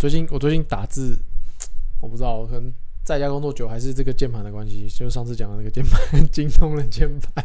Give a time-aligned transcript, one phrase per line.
[0.00, 1.14] 最近我最近打字，
[2.00, 2.72] 我不知道，可能
[3.04, 6.00] 在家工作久，还是这个键盘的关系，就上次讲的那个键盘，
[6.32, 7.44] 精通的键盘。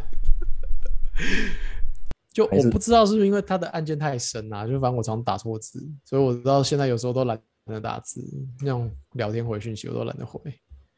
[2.32, 8.24] 就我不知道是不是因为它的按键太深啊，就反正我常打错字，所以我到现在有时候都懒得打字，
[8.60, 10.40] 那种聊天回讯息我都懒得回。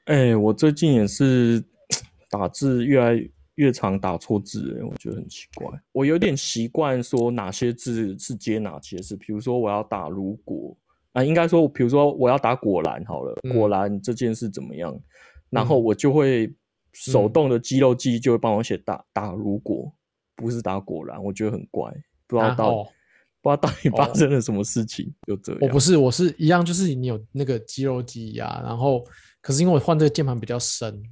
[0.04, 1.60] 哎，我最近也是
[2.30, 3.20] 打字越来
[3.56, 5.66] 越常打错字，哎，我觉得很奇怪。
[5.90, 10.76] 我有点习惯说哪些字是接哪些字，比如说我要打如果
[11.12, 14.98] 啊，应该说，比如说我要打果然好了，果然这件事怎么样，
[15.50, 16.52] 然后我就会
[16.92, 19.92] 手动的肌肉记忆就会帮我写打打如果。
[20.40, 21.92] 不是打果然，我觉得很怪，
[22.28, 22.84] 不知道到
[23.42, 25.60] 不知道到底发生了什么事情，就这样。
[25.62, 29.04] 我不是，我是一样，就是你有那个肌肉记忆啊，然后
[29.40, 31.02] 可是因为我换这个键盘比较深，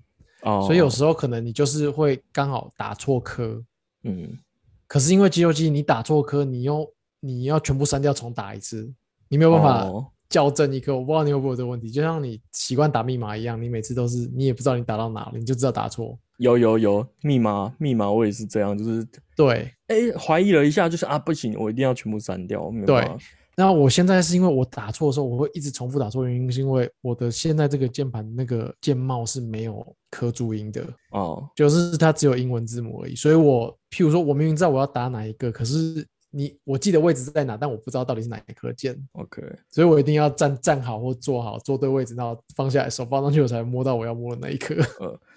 [0.42, 3.60] 哦，所以有时候可能你就是会刚好打错科，
[4.04, 4.38] 嗯，
[4.86, 6.88] 可是因为肌肉记忆，你打错科，你又
[7.18, 8.94] 你要全部删掉重打一次，
[9.28, 9.90] 你没有办法
[10.30, 10.94] 校正一颗。
[10.94, 16.18] 我不知道你有没有这个问题，就像你习惯打密码一样，你每次都是你也不知道你打到哪了，你就知道打错。
[16.38, 22.70] 有有有密码密码我也是这样，就是对，哎，怀疑了一下，就是啊，不行，我一定要全部删掉。
[22.84, 23.10] 对，
[23.56, 33.14] 那我现在是因为我打错的时候，我会一直重复打错，原因是因为我的现在这个键盘那个键帽是没有刻注音的哦，就是它只有英文字母而已。
[33.14, 36.06] 所以我譬如说，我明明知道我要打哪一个，可是
[36.36, 38.94] 你我记得位置在哪，但我不知道到底是哪一颗键。
[39.12, 44.76] OK，所以我一定要站站好或坐好，坐对位置，然后放下来，手放上去，我才摸到我要摸的那一颗。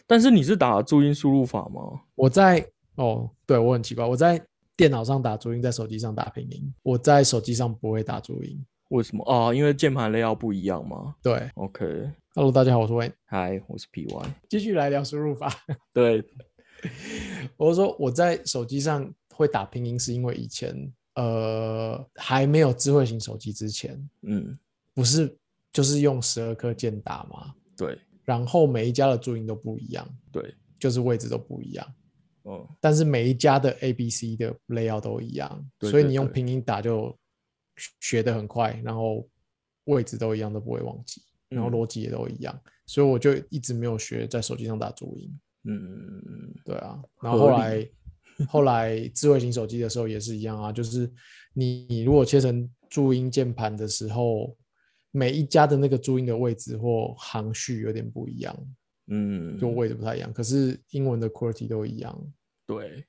[0.05, 2.01] 但是你是打注音输入法吗？
[2.15, 6.73] 我在哦，对我很奇怪，我在电脑上打注音，在手机上打拼音。
[6.83, 9.53] 我在手机上不会打注音，为什么啊？
[9.53, 11.15] 因为键盘类要不一样吗？
[11.23, 12.11] 对，OK。
[12.35, 13.13] Hello，大家好，我是 Wayne。
[13.29, 14.25] Hi，我是 PY。
[14.49, 15.49] 继续来聊输入法。
[15.93, 16.21] 对，
[17.55, 24.59] 我说我在手机上会打拼音，是因为以前呃还没有智慧型手机之前，嗯，
[24.93, 25.33] 不是
[25.71, 27.55] 就是用十二颗键打吗？
[27.77, 27.97] 对。
[28.25, 31.93] 然后每一家的注音都不一样，对，就是位置都不一样，
[32.43, 37.17] 嗯，但是每一家的 A、B、C 的 layout 都一样，所以你用拼音打就
[38.01, 39.27] 学得很快，然后
[39.85, 47.83] 位置都一样，都不会忘记，然后逻辑也都一样，所以我就一直没有学在手机上打注音，嗯，对啊，然后后来
[48.47, 51.11] 后来智慧型手机的时候也是一样啊，就是
[51.53, 54.55] 你如果切成注音键盘的时候。
[55.11, 58.55] 每一家的那个注音的位置或行序有点不一样，
[59.07, 60.31] 嗯，就位置不太一样。
[60.31, 62.15] 可是英文的 quality 都一样，
[62.67, 63.03] 对，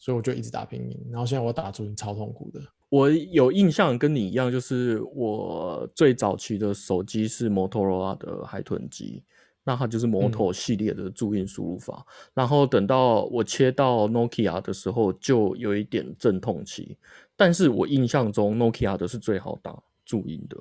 [0.00, 1.00] 所以我就一直打拼音。
[1.12, 2.60] 然后现在我打注音超痛苦的。
[2.88, 9.22] 我有印象跟你一样，就是我最早期的手机是摩托罗拉的海豚机，
[9.68, 12.02] 那它就是摩托系列的注音输入法。
[12.32, 16.96] 然后等到我切到 Nokia 的时候，就有一点阵痛期。
[17.36, 20.56] 但是我印象中 Nokia 的是最好打注音的。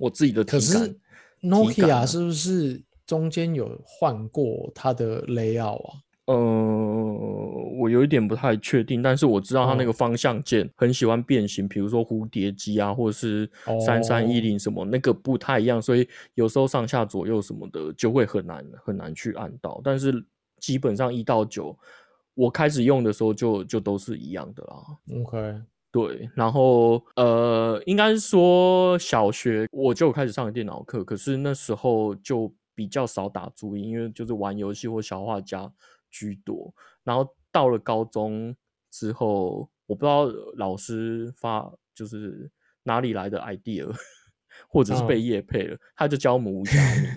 [0.00, 0.98] 我自己的可是
[1.40, 5.94] ，Nokia 是不是中间有换过它的 layout 啊？
[6.24, 6.34] 呃，
[7.78, 13.50] 我有一点不太确定，但是我知道它那个方向键很喜欢变形，比如说蝴蝶机啊，或者是
[13.84, 19.80] 三三一零什么那个不太一样，所以有时候上下左右什么的就会很难很难去按到。
[19.84, 20.24] 但是
[20.58, 21.76] 基本上一到九，
[22.34, 25.22] 我开始用的时候就就都是一样的啦。
[25.24, 25.60] OK。
[25.92, 35.72] 对，然后呃，应该说小学我就开始上电脑课，可是那时候就比较少打注音，因为就是玩游戏或小画家
[36.10, 36.70] 居多。
[37.02, 38.54] 然后到了高中
[38.90, 42.50] 之后，我不知道老师发就是
[42.82, 43.90] 哪里来的 idea，
[44.68, 47.08] 或者是被叶配了，他就教我们无虾米。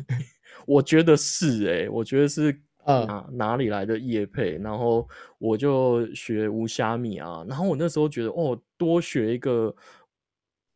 [0.66, 2.58] 我觉得是哎，我觉得是。
[2.86, 4.58] 哪哪里来的叶配？
[4.58, 5.08] 然后
[5.38, 7.46] 我就学无虾米啊。
[7.48, 9.76] 然后我那时候觉得，哦，多学一个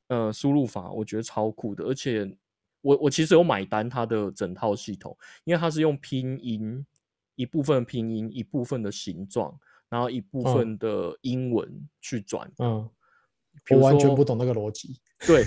[0.09, 1.84] 呃输入法，我觉得超酷的。
[1.85, 2.29] 而且
[2.81, 6.85] 我我其实有买单它的整套系统，因为它是用拼音
[7.36, 12.52] 一部分拼音，一部分的形状，然后一部分的英文去转。
[12.59, 12.90] 嗯，
[13.72, 15.00] 我完全不懂那个逻辑。
[15.26, 15.46] 对。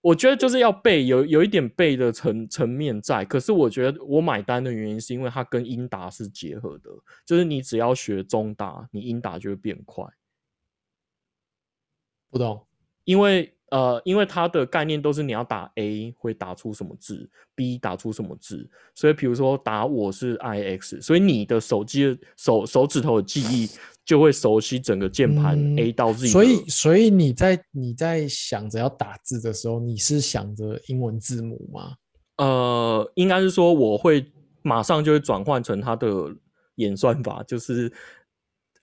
[0.00, 3.24] 我觉得就是要背，有有一点背的层层面在。
[3.24, 6.90] 可是我觉得我买单的原因是因为它跟英达是结合的，
[7.24, 10.04] 就是你只要学中达，你英达就会变快。
[12.28, 12.66] 不懂？
[13.04, 23.68] 因为呃，因为它的概念都是你要打 A 会打出什么字，B 打出什么字，所以比如说打我是 I X，所以你的手机手手指头的记忆。
[24.04, 31.94] 就会熟悉整个键盘 A 到 Z，所以所以你在你在想着要打字的时候，你是想着英文字母吗？
[32.36, 34.30] 呃，应该是说我会
[34.60, 36.06] 马上就会转换成它的
[36.74, 37.90] 演算法，就是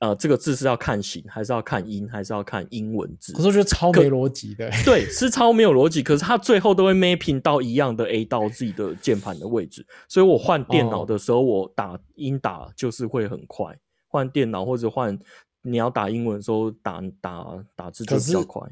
[0.02, 3.34] 呃，这个字是要看形，还是要看音，还是要看英文字？
[3.34, 4.68] 可是我觉得超没逻辑的。
[4.84, 6.02] 对，是超没有逻辑。
[6.02, 13.78] 可是它最后都会 mapping 到一样的 A 到自己的键盘的位置，所以我换电脑的时候，我打音打就是会很快。
[14.08, 15.16] 换电脑或者换
[15.62, 18.68] 你要打英文的时候，打打打字就比较快。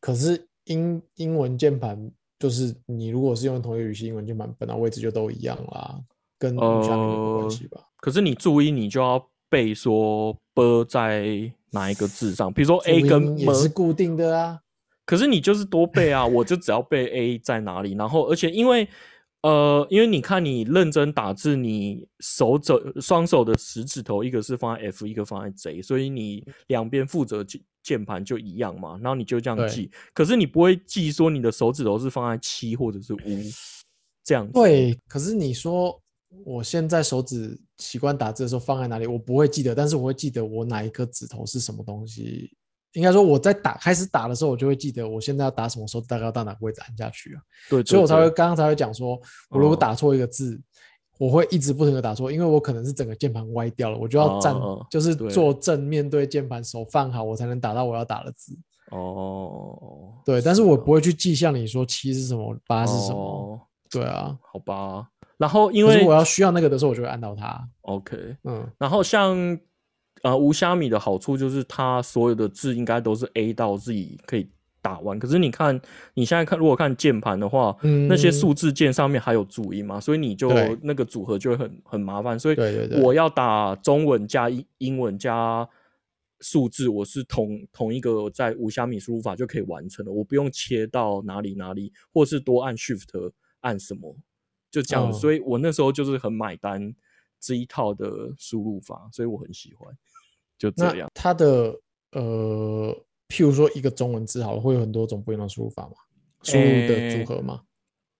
[0.00, 2.10] 可是英英文键盘
[2.40, 6.00] 就是你如果是用同一个语系英文键盘，本来位置就都一样啦，
[6.40, 7.80] 跟下面有关系吧？
[7.98, 9.24] 可是你注意，你就要。
[9.48, 12.52] 背说 “b” 在哪一个字上？
[12.52, 14.60] 比如说 “a” 跟 “m” 也是固定的啊。
[15.04, 17.94] 可是你就是多背啊，我就只要背 “a” 在哪里。
[17.94, 18.88] 然后，而且因为
[19.42, 28.98] 呃，因为你看你认真打字，你手肘双手的食指头一个是放在 F，一个放在 Z，所以你两边负责键键盘就一样嘛。
[29.00, 29.90] 然后你就这样记。
[30.12, 33.18] 可是你不会记说你的手指头是放在七或者是五
[34.24, 34.50] 这样。
[34.50, 36.00] 对，可是你说。
[36.44, 42.50] 我现在手指习惯打字的时候放在哪里，我不会记得，但是我会记得我哪一颗指头是什么东西。
[42.92, 47.42] 应该说我在打开始打的时候，我就会记得我现在要打什么手指大概要到哪个位置按下去啊。
[47.68, 49.20] 对，所以我才会刚刚才会讲说，
[49.50, 50.58] 我如果打错一个字，
[51.18, 54.54] 我会一直不停的打错，因为我可能是整个键盘歪掉了，我就要站，
[54.90, 58.56] 就是坐正面对键盘，手放好，我才能打到我要打的字。
[58.92, 63.60] 哦，对，但是我不会去记像你说七是什么，八是什么。
[63.90, 65.08] 对啊，好吧。
[65.38, 67.68] 然后，因为我要需要那个的时候，我就会按到它。
[67.82, 68.66] OK，嗯。
[68.78, 69.58] 然后像
[70.22, 74.48] 呃无虾米的好处就是它所有的字应该都是 A 到 Z 可以
[74.80, 75.18] 打完。
[75.18, 75.78] 可是你看
[76.14, 77.76] 你现在看，如果看键盘的话，
[78.08, 80.50] 那些数字键上面还有注音嘛，所以你就
[80.80, 82.38] 那个组合就会很很麻烦。
[82.38, 82.56] 所以
[83.02, 85.68] 我要打中文加英英文加
[86.40, 94.16] 数字，我是同同一个在无虾米输入法就可以完成了，我不用切到哪里哪里，或是多按 Shift 按什么。
[94.76, 96.94] 就这样，所以我那时候就是很买单
[97.40, 99.96] 这一套的输入法，所以我很喜欢。
[100.58, 101.74] 就这样，它的
[102.12, 102.94] 呃，
[103.26, 105.94] 譬如说一个中文字，好了，会有很多种不一样的输入法嘛？
[106.42, 107.62] 输入的组合嘛？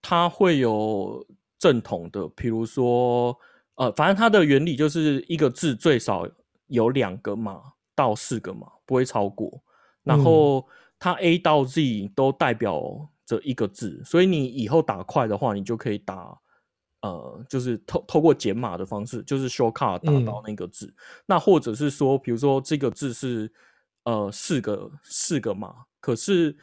[0.00, 1.26] 它会有
[1.58, 3.36] 正统的，譬如说，
[3.74, 6.26] 呃，反正它的原理就是一个字最少
[6.68, 7.60] 有两个码
[7.94, 9.62] 到四个码，不会超过。
[10.02, 10.66] 然后
[10.98, 16.40] 它 A 到 Z 都代表着一个字，所以你以后打快的话，你就可以打。
[17.02, 20.92] 呃，就是透透过减码的方式，就是 shortcut 打到那个字。
[21.26, 23.52] 那或者是说，比如说这个字是
[24.04, 26.56] 呃四个四个码，可是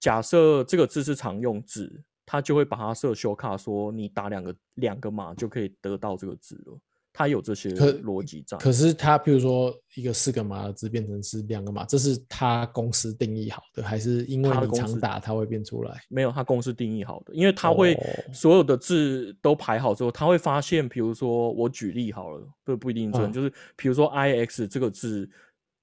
[0.00, 6.78] 假设这个字是常用字，它就会把它设 shortcut，说你打两个两个码就可以得到这个字了。
[7.14, 16.00] 它有这些逻辑在，可是它，比如说一个四个码的字变成是两个码，这是它公司定义好的，还是因为你常打它会变出来？
[16.08, 17.94] 没有，它公司定义好的，因为它会
[18.32, 25.28] 所有的字都排好之后，它会发现，比如说我举例好了，不不一定准，就是比如说 i x 这个字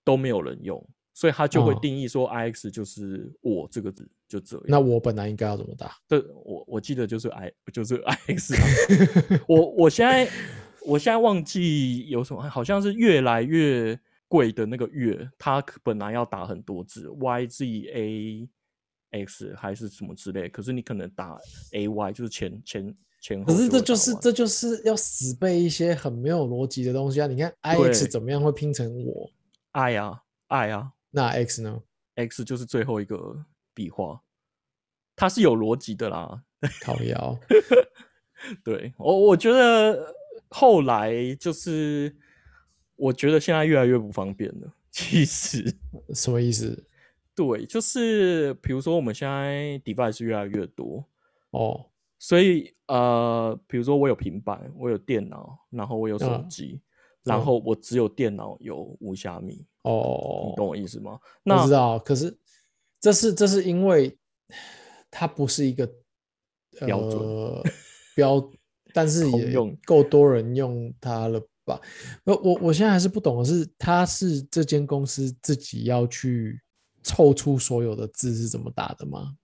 [0.04, 0.84] 都没有人用，
[1.14, 4.66] 所以它就会定义说 i x 就是我这个字就这样。
[4.68, 5.96] 那我本来应该要怎么打？
[6.08, 8.56] 这我我记得就是 i 就是 i x，
[9.48, 10.28] 我我现在。
[10.90, 13.98] 我现在忘记有什么，好像是越来越
[14.28, 18.50] 贵的那个月，它本来要打很多字，y z a
[19.12, 21.38] x 还是什么之类，可是你可能打
[21.74, 23.46] a y 就是前前前后。
[23.46, 27.28] 可是这就是这就是要死背一些很没有逻辑的东西啊！
[27.28, 29.30] 你看 i x 怎么样会拼成我
[29.74, 31.80] i 啊 i 啊，那 x 呢
[32.16, 34.20] ？x 就是最后一个笔画，
[35.16, 36.42] 它是有逻辑的啦。
[36.82, 37.40] 靠腰，
[38.66, 40.16] 对我我觉得。
[40.50, 42.16] 后来就是，
[42.96, 44.74] 我觉得现在越来越不方便了。
[44.92, 45.74] 其实
[46.14, 46.86] 什么意思？
[47.36, 51.06] 对，就是比如说我们现在 device 越来越多
[51.52, 51.86] 哦，
[52.18, 56.82] 所以呃，比如说我有平板，我有电脑，然后我有手机，
[57.24, 61.20] 然后我只有电脑有无虾米哦，你懂我意思吗？
[61.44, 62.36] 我知道，可是
[63.00, 64.18] 这是这是因为
[65.10, 65.90] 它不是一个
[66.86, 67.64] 标准
[68.16, 68.52] 标。
[68.94, 69.56] 但是也
[69.86, 71.80] 够多人用它了吧？
[72.24, 76.60] 我我我现在还是不懂的是，它是这间公司自己要去
[77.04, 79.36] 凑出所有的字是怎么打的吗？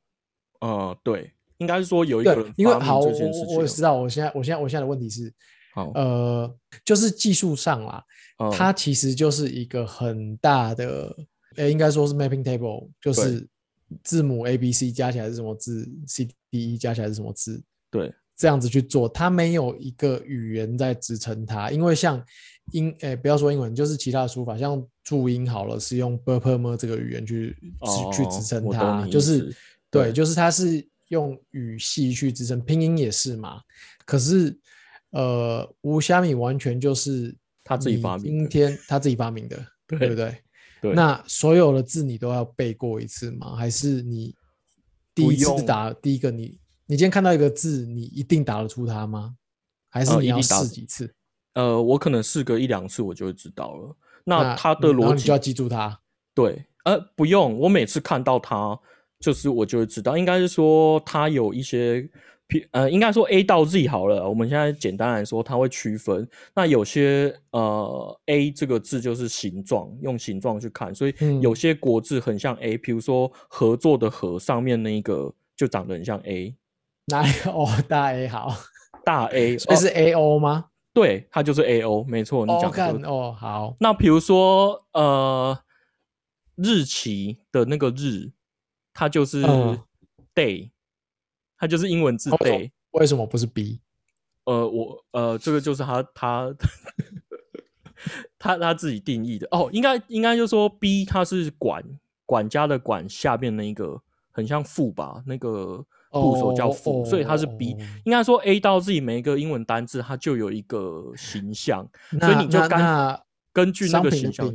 [0.61, 3.07] 呃，对，应该是说有一个人因为好，我
[3.55, 5.31] 我也知道，我现在我现在我现在的问题是，
[5.73, 8.03] 好，呃，就是技术上啦，
[8.51, 11.15] 它其实就是一个很大的，
[11.57, 13.47] 呃，应该说是 mapping table，就是
[14.03, 18.11] 字母 A B C 加起来是什么字，C D E 加起来是什么字，对。
[18.35, 22.23] 这样子去做，它没有一个语言在支撑它，因为像
[22.71, 27.55] 英，诶，不要说英文，就是其他的书法，像注音好了，是用 b p m 这个语言去
[28.13, 29.55] 去支撑它，就是
[29.89, 33.61] 对，就是它是用语系去支撑，拼音也是嘛。
[34.05, 34.57] 可是，
[35.11, 40.09] 呃，无虾米完全就是他自己发明，今天他自己发明的， 对。
[40.09, 40.35] 不对？
[40.93, 43.55] 那所有的字你都要背过一次吗？
[43.55, 44.35] 还是你
[45.15, 49.35] 第一次打第一个你你今天看到一个字，你一定打得出它吗？
[49.89, 51.13] 还是你要试几次？
[51.53, 53.95] 呃，我可能试个一两次，我就会知道了。
[54.23, 55.99] 那它的逻辑就要记住它。
[56.33, 58.79] 对，呃，不用，我每次看到它，
[59.19, 62.09] 就是我就会知道，应该是说它有一些。
[62.69, 64.29] 呃，应该说 A 到 Z 好了。
[64.29, 66.29] 我们现在简单来说，它会区分。
[66.53, 72.77] 那有些呃 A 这个字就是形状，用形状去看，所以有些国字很像 A。
[72.77, 76.55] 比如说合作的合上面那一个就长得很像 A。
[77.05, 77.67] 哪里 哦？
[77.88, 78.55] 大 A 好，
[79.03, 80.65] 大 A，这是 A O 吗？
[80.93, 82.45] 对，它就是 A O，没错。
[82.45, 82.71] 你讲
[83.01, 83.75] 的哦，好。
[83.79, 85.57] 那比如说呃
[86.55, 88.31] 日期的那个日，
[88.93, 89.43] 它就是
[90.33, 90.71] Day。
[91.57, 93.79] 它就是英文字 day，为什么不是 B？
[94.43, 96.53] 呃，我呃，这个就是他他
[98.38, 99.69] 他他自己定义的哦。
[99.71, 101.81] 应该应该就说 B，它是管
[102.25, 105.24] 管家的管下面那一个，很像副吧？
[105.25, 105.83] 那个
[106.22, 107.75] 部首叫副，所以它是 B。
[108.03, 111.88] 应该说 A 到自己每一个英文单字，它就有一个形象，
[112.19, 112.79] 所以你就根
[113.53, 114.48] 根据那个形象。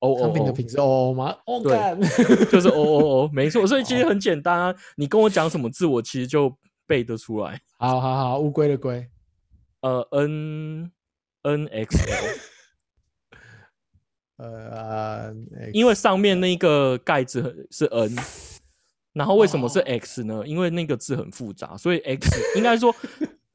[0.00, 1.34] 哦哦商品的品质 O 吗？
[1.64, 1.76] 对，
[2.52, 3.66] 就是哦哦哦没错。
[3.66, 6.56] 所以其实很简单啊，你跟我讲什么字，我其实就
[6.86, 7.60] 背得出来。
[7.78, 9.04] 好好好，乌龟的龟，
[9.80, 10.92] 呃，N
[11.42, 12.26] N X L，
[14.46, 15.34] 呃，
[15.72, 18.14] 因为上面那个盖子是 N，
[19.18, 20.42] 然后为什么是 X 呢？
[20.46, 22.94] 因为那个字很复杂，所以 X 应该说。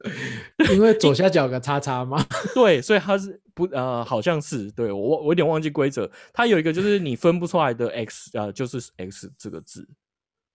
[0.70, 2.22] 因为左下角有个叉叉吗？
[2.54, 6.10] 对，所以它是不呃，好像是对我我有点忘记规则。
[6.30, 9.88] 它有一个就是你分不出来的 x 呃，就是 x 这个字，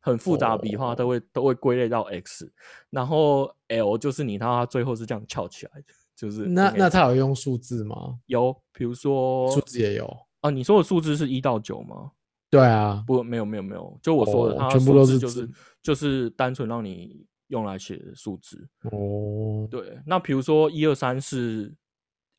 [0.01, 2.47] 很复杂笔画都会都会归类到 x。
[2.91, 8.19] 然后 l 就是你它最后是这样翘起来的，就是那那它有用数字吗？
[8.27, 10.05] 有，比如说数字也有
[10.41, 10.51] 啊。
[10.51, 12.11] 你说的数字是一到九吗？
[12.49, 15.49] 对啊，不没有没有没有，就我说的，它全部都是就是
[15.81, 17.25] 就是单纯让你。
[17.49, 21.73] 用来写数字哦，对，那比如说一二三是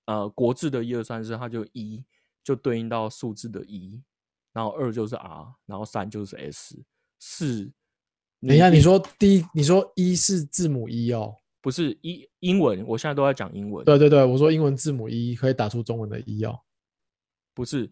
[0.07, 2.00] 呃国字的一二三四，它就一
[2.45, 4.00] 就对应到数字的一，
[4.52, 6.81] 然后二就是 R，然后三就是 S，
[7.19, 7.73] 四。
[8.40, 13.85] 等一下，你说第一，你说一是字母一哦，不是一英文，我现在都在讲英文。
[13.85, 16.57] 对对对，我说英文字母一可以打出中文的一哦，
[17.52, 17.90] 不是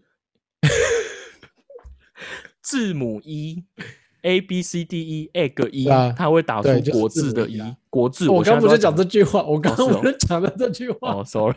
[2.61, 3.65] 字母一。
[4.23, 5.85] A B C D E egg 一，
[6.17, 8.29] 它会打出国字的“一”国字。
[8.29, 11.15] 我刚不是讲这句话，我刚刚不是讲了这句话。
[11.15, 11.55] 哦，sorry。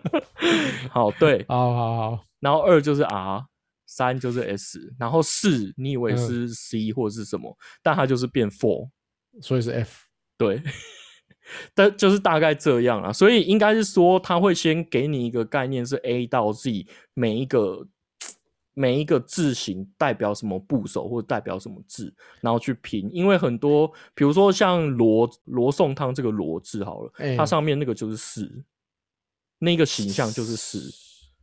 [0.90, 2.24] 好，对， 好好好。
[2.40, 3.44] 然后二就是 R，
[3.86, 8.88] 三就是 S，然后四你以为是 C 或者是什么，但它就是变 four，
[9.42, 10.06] 所以是 F。
[10.38, 10.62] 对，
[11.74, 13.12] 但就是大概这样啊。
[13.12, 17.86] 所以应该是说，他会先给你一个概念，是 A 到 Z 每一个。
[18.74, 23.08] 每一个字形代表什么部首，或者代表什么字，然后去拼。
[23.12, 28.64] 因为很多，比如说像罗罗宋汤这个罗字好了，它上面那个就是四，
[29.58, 30.80] 那个形象就是四，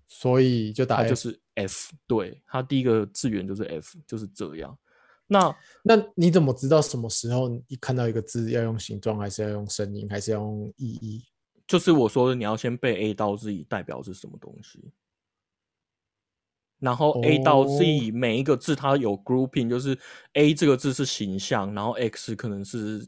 [0.07, 1.93] 所以就打就是 F。
[2.05, 4.77] 对，它第一个字源就是 F，就是这样。
[5.25, 11.23] 那那你怎么知道什么时候一看到一个字要用形状，还是要用声音，还是要用意义？
[11.65, 14.91] 就是我说的，你要先背 A 到 Z 代表是什么东西。
[16.81, 19.97] 然后 A 到 Z 每一个字它有 grouping，就是
[20.33, 23.07] A 这个字是形象，然后 X 可能是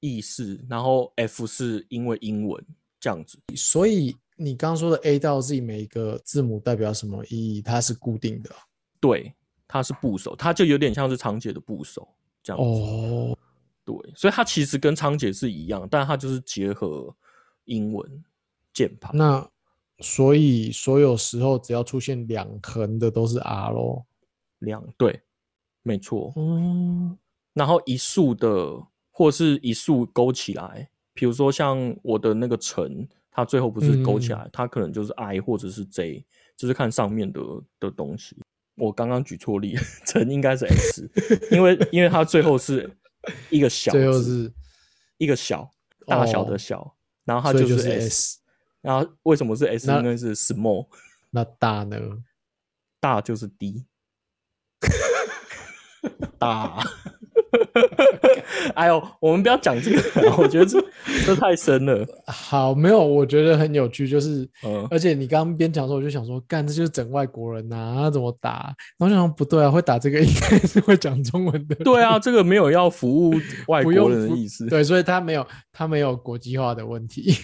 [0.00, 2.64] 意思，然后 F 是因为英文
[2.98, 3.38] 这样子。
[3.54, 7.60] 所以你刚刚说的 A 到 Z 每一个字母代表什么意义？
[7.60, 8.50] 它是固定的。
[8.98, 9.34] 对，
[9.66, 12.08] 它是部首，它就有点像是仓颉的部首
[12.42, 12.80] 这样子。
[12.80, 13.38] 哦，
[13.84, 17.14] 对，所以它其实跟仓颉是一样，但它就是结合
[17.64, 18.24] 英文
[18.72, 19.14] 键盘。
[19.14, 19.46] 那
[20.00, 24.06] 所以所有时候只要出现两横的都是 R 咯，
[24.60, 25.22] 两对，
[25.82, 26.32] 没错。
[26.36, 27.18] 嗯，
[27.52, 36.24] 然后一竖的或是一竖勾起来，比如说像我的那个陈，它最后不是勾起来，它可能就是 I 或者是 J，
[36.56, 37.40] 就是看上面的
[37.80, 38.36] 的东西。
[38.76, 39.76] 我刚刚举错例，
[40.06, 41.10] 陈应该是 S，
[41.50, 42.88] 因为因为它最后是
[43.50, 44.52] 一个小，最后是
[45.16, 45.68] 一个小
[46.06, 48.38] 大小的小，然后它就是 S。
[48.82, 49.90] 然后为什么是 S？
[49.90, 50.86] 因为是 small。
[51.30, 51.98] 那大呢？
[53.00, 53.84] 大就是 D。
[56.38, 56.78] 大。
[58.74, 60.00] 哎呦，我们不要讲这个，
[60.36, 60.78] 我觉得这
[61.24, 62.06] 这太深了。
[62.26, 64.48] 好，没有，我觉得很有趣，就是，
[64.90, 68.74] 而且你刚刚边讲的时候，我就想说，干，这就是整外国人呐，他怎么打？
[68.98, 71.74] 然后想不对啊，会打这个应该是会讲中文的。
[71.76, 73.34] 对啊，这个没有要服务
[73.68, 74.66] 外国人的意思。
[74.66, 77.34] 对，所以他没有他没有国际化的问题。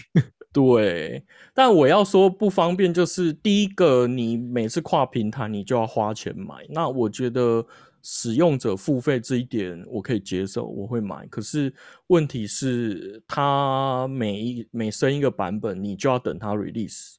[0.54, 6.64] 对，但我要说不方便，就是第一个，你每次跨平台你就要花钱买。
[6.68, 7.66] 那我觉得
[8.02, 11.26] 使用者付费这一点我可以接受，我会买。
[11.26, 11.75] 可是
[12.06, 17.14] 问题是，它每一每升一个版本，你就要等它 release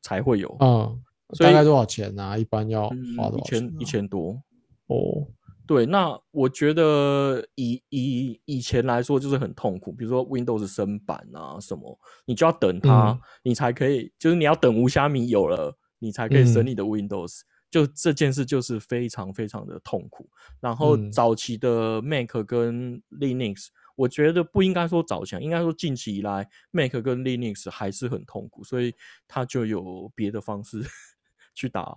[0.00, 0.56] 才会有。
[0.60, 0.98] 嗯，
[1.38, 2.40] 大概多少钱呢？
[2.40, 3.38] 一般要花多少？
[3.38, 4.40] 一千一千多
[4.86, 5.28] 哦。
[5.68, 20.26] 对，那我觉得以以以前来说就是很痛苦，比如说 Windows 升版啊什么，你就要等它，你才可以，就是你要等无虾米有了，你才可以升你的 Windows，就这件事就是非常非常的痛苦。
[20.58, 28.94] 然后早期的 Mac 跟 Linux，我觉得不应该说早期，应该说近期以来 Mac 跟 Linux 还是很痛苦，所以
[29.28, 30.82] 它就有别的方式
[31.54, 31.94] 去打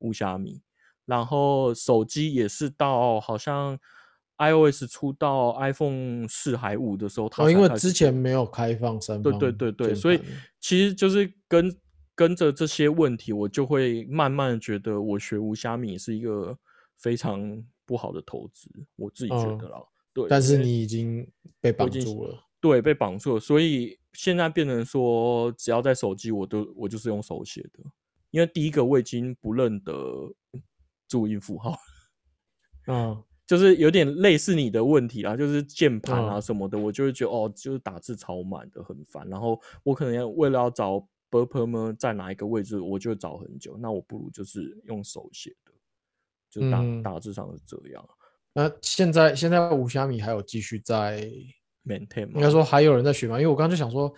[0.00, 0.60] 无虾米。
[1.06, 3.78] 然后手机也是到好像
[4.38, 10.20] iOS 出到 iPhone 四还五的时候，它因为之前没有开放三方，对对对对，所以
[10.60, 11.72] 其实就是跟
[12.14, 16.56] 跟着这些问题，我就会慢慢的觉得我学无虾米是一个
[16.96, 19.78] 非常不好的投资，我自己觉得啦。
[20.12, 21.24] 对，但是你已经
[21.60, 27.84] 被绑住了，对，被绑住了，所以现在变成说，只要在手机，我都我就是用手写的，
[28.30, 29.92] 因为第一个我已经不认得。
[31.14, 31.78] 注音符号，
[32.90, 39.24] 嗯，就是有点类似你的问题啦，就是键盘啊什么的，我就会觉得哦，就是打字超满的，很烦。
[39.28, 40.98] 然后我可能要为了要找
[41.30, 43.76] b u r p e r 在哪一个位置，我就找很久。
[43.78, 45.72] 那我不如就是用手写的，
[46.50, 48.04] 就打打字上是这样。
[48.52, 51.30] 那现在现在五虾米还有继续在
[51.84, 52.32] maintain 吗？
[52.34, 53.38] 应该说还有人在学吗？
[53.38, 54.12] 因为我刚刚就想说，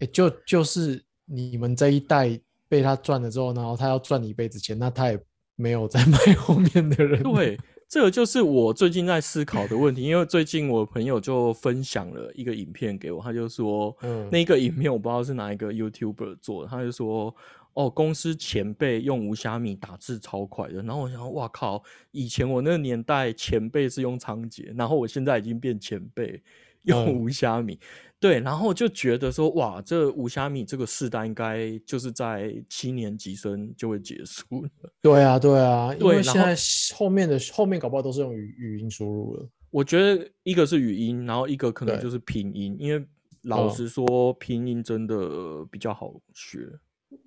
[0.00, 5.18] 哎，就就是你们这一代被他赚了之后，然后他要赚你一辈子钱，那他也。
[5.62, 7.56] 没有在卖后面的人， 对，
[7.88, 10.02] 这个就是我最近在思考的问题。
[10.02, 17.32] 因为最近我朋友就分享了一个影片给我，他就说，嗯，那个影片我不知道是哪一个 YouTuber 做的，他就说，
[17.74, 20.82] 哦，公司前辈用无虾米打字超快的。
[20.82, 26.42] 然后我想，哇靠，以前我那个年代前辈是用仓颉，然后我现在已经变前辈
[26.82, 27.78] 用无虾米。
[28.22, 34.70] 对，然后就觉得说，哇，这五虾米这个世代应该就是在七年级生就会结束了。
[35.02, 36.54] 对啊，对啊，因为现在
[36.94, 39.48] 后面的后面搞不好都是用语语音输入了。
[39.70, 43.04] 我觉得一个是语音，然后一个可能就是拼音，因为
[43.42, 46.60] 老实说，拼音真的比较好学，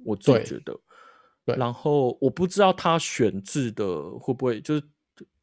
[0.05, 0.73] 我自己觉得。
[1.45, 1.57] 对。
[1.57, 4.81] 然后我不知道他选字的会不会就是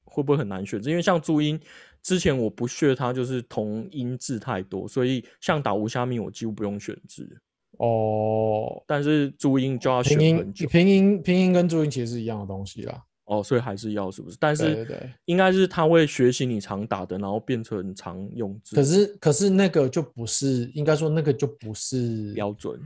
[0.04, 1.60] 会不会很难选字，因为像注音。
[2.02, 7.40] 之前我不屑它，就是同音字太多，所以像打无虾米，我几乎不用选字
[7.78, 8.82] 哦。
[8.88, 10.68] 但是注音就要选很久。
[10.68, 13.00] 拼音拼音跟注音其实是一样的东西啦。
[13.26, 14.36] 哦，所以还是要是不是？
[14.40, 14.84] 但是
[15.26, 18.74] 应该是它会学习你常打的，然后变成常用字。
[18.74, 22.80] 可是可是那个就不是，应该说那个就不是标准，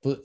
[0.00, 0.18] 不是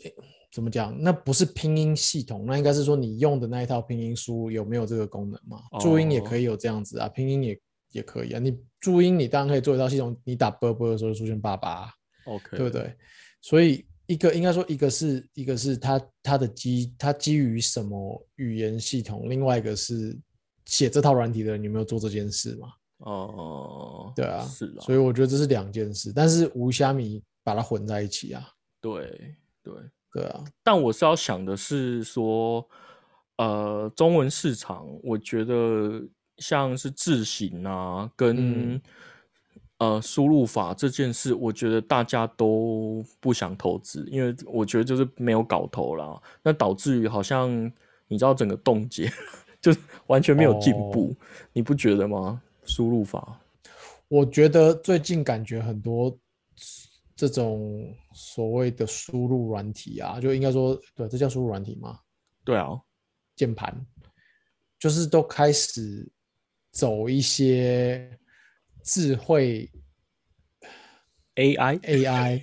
[0.53, 0.95] 怎么讲？
[0.97, 5.59] 那不是拼音系统，那应该是说你用的那一套拼音书有没有这个功能嘛？
[5.81, 7.59] 注音也可以有这样子啊，拼音也。
[7.95, 11.93] 也可以啊，你注音你当然可以做一套系统，你打啵啵的时候出现爸爸
[12.25, 12.93] ，OK，对不对？
[13.41, 20.19] 所以一个应该说一个是一个是它它的基它基于什么语言系统，另外一个是
[20.65, 22.67] 写这套软体的人有没有做这件事嘛？
[22.97, 28.45] 哦，对啊，是所以我觉得这是两件事，但是无虾米把它混在一起啊，
[28.81, 29.73] 对对
[30.11, 32.67] 对啊，但我是要想的是说，
[33.37, 36.05] 呃，中文市场，我觉得。
[36.37, 38.81] 像是字形啊，跟
[39.77, 46.21] 呃输入法这件事，我觉得大家都不想投资，因为我觉得就是没有搞头啦。
[46.43, 47.49] 那导致于好像
[48.07, 49.11] 你知道整个冻结，
[49.61, 51.15] 就是完全没有进步，
[51.53, 52.41] 你不觉得吗？
[52.65, 53.39] 输入法，
[54.07, 56.17] 我觉得最近感觉很多
[57.15, 61.99] 这种所谓的输入软体啊，就应该说对，这叫输入软体吗？
[62.43, 62.69] 对啊，
[63.35, 63.73] 键盘
[64.77, 66.09] 就是都开始。
[66.75, 68.19] 走一些
[68.83, 69.71] 智慧
[71.35, 72.41] AI AI，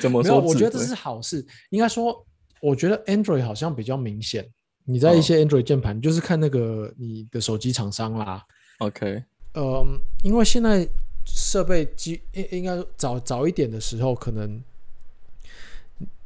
[0.00, 0.40] 怎么说？
[0.40, 1.46] 我觉得这是好事。
[1.70, 2.26] 应该说，
[2.60, 4.44] 我觉得 Android 好像比较明显。
[4.84, 8.44] 你在一些 Android 键盘，就是看那个你的手机厂商啦。
[8.78, 9.22] OK，
[9.54, 10.84] 嗯，因为现在
[11.24, 14.60] 设备机应应该早早一点的时候，可能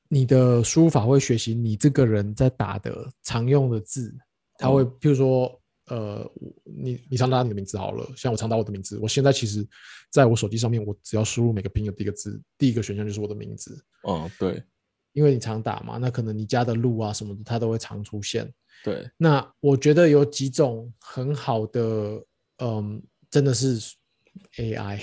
[0.09, 4.17] 你的输入法会学习你这个人在打的常用的字，
[4.57, 5.61] 它会譬如说。
[5.89, 6.29] 呃，
[6.65, 9.67] 你你常打你的名字好了，像我常打我的名字，我现在其实
[10.11, 13.85] 在我手机上面，我只要输入每个拼音的第一个字，第一个选项就是我的名字。
[14.03, 14.63] 哦，对，
[15.13, 18.53] 因为你常打嘛，那可能你家的路啊什么的，它都会常出现。
[18.85, 22.23] 对，那我觉得有几种很好的，
[22.59, 23.79] 嗯，真的是
[24.59, 25.01] AI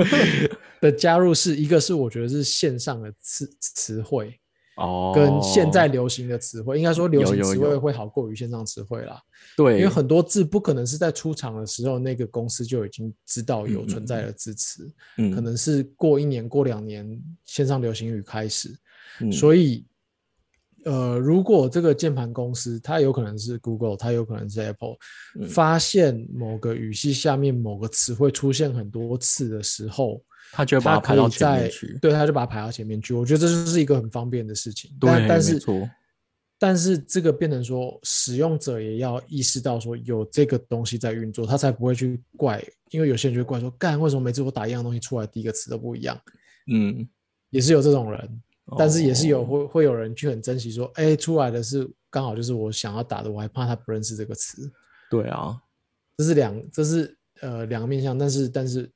[0.80, 4.39] 的加入是一个是我觉得是线上的词词汇
[4.80, 9.20] 哦，跟现在流行的词汇，应该说流行词汇会好过于线上词汇啦。
[9.56, 18.74] 对，因为很多字不可能是在出厂的时候那个公司就已经知道有存在的字词，嗯，可能是过一年过两年线上流行语开始，
[19.20, 19.30] 嗯。
[19.30, 19.84] 所以。
[20.86, 24.96] 呃，如果这个键盘公司，它有可能是 Google，它有可能是 Apple，、
[25.38, 25.46] 嗯。
[25.46, 31.98] 发现某个语系下面某个词汇出现很多次的时候，他就会把它排到前在面去。
[32.00, 33.14] 对，他就把它排到前面去。
[33.14, 34.90] 我觉得这就是一个很方便的事情。
[35.00, 35.90] 对，但但是，
[36.58, 46.20] 但是这个变成说，使用者也要意识到说有这个东西在运作，他才不会去怪，因为有些人就会怪说，干为什么每次我打一样东西出来，第一个词都不一样，
[46.70, 47.08] 嗯，
[47.50, 48.42] 也是有这种人。
[48.78, 54.70] 但是也是有哦会会有人去很珍惜说，哎，出来的是刚好就是我想要打的，我还怕他不认识这个词，
[55.10, 55.60] 对啊，
[56.16, 58.88] 这是两这是呃两个面向，但是但是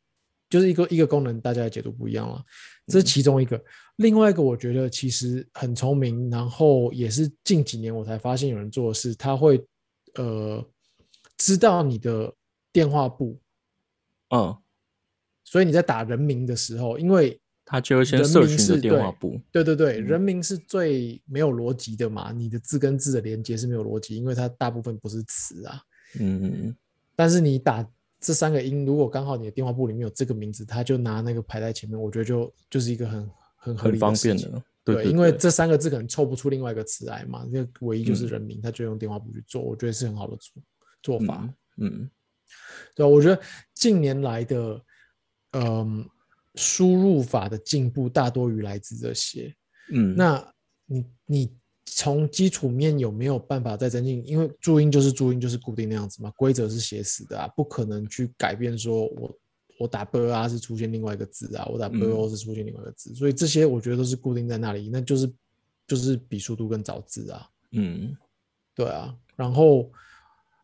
[0.55, 2.41] 就是一个一个功能，大家的解读不一样了，
[2.87, 3.61] 这是其中一个。
[3.97, 9.61] 另外一个我觉得其实很聪明，然后也是近几年我才发现有人做的是，他会
[10.15, 10.65] 呃
[11.37, 12.33] 知道你的
[12.73, 13.37] 电话簿，
[14.29, 14.57] 嗯，
[15.45, 19.41] 所以你在打人名的时候，因为他就会先电话簿。
[19.51, 25.83] 对对对，嗯人名是最没有逻辑的嘛，你的字跟字的连接是没有逻辑，因为它大部分不是词啊。
[26.21, 26.73] 嗯，
[27.17, 27.85] 但是你打
[28.25, 34.63] 这三个音，如果刚好你的电话簿里面有这个名字，他就拿那个排在前面，我觉得就就是一个很很合理很方便的。
[34.83, 40.63] 对对，因为对这三个字可能凑不出另外一个词来嘛，那唯一就是嗯人名，他就用电话簿去做，我觉得是很好的做
[41.03, 41.43] 做法。
[41.77, 42.11] 嗯嗯
[42.95, 43.39] 对啊，我觉得
[43.75, 44.81] 近年来的
[45.53, 46.09] 嗯
[46.55, 49.55] 输入法的进步大多于来自这些。
[49.93, 50.55] 嗯，那
[50.87, 54.27] 你你从基础面有没有办法再增进？
[54.27, 58.77] 因为注音就是注音，就是固定那样子嘛，规则是写死的啊，不可能去改变。
[58.77, 59.39] 说我
[59.79, 65.31] 我打 b 啊是出现另外一个字啊，我打 b 嗯 o 是出现另外一个字，所以这些我觉得都是固定在那里，那就是
[65.87, 68.17] 就是比速度跟找字啊，嗯
[68.75, 69.91] 对啊，然后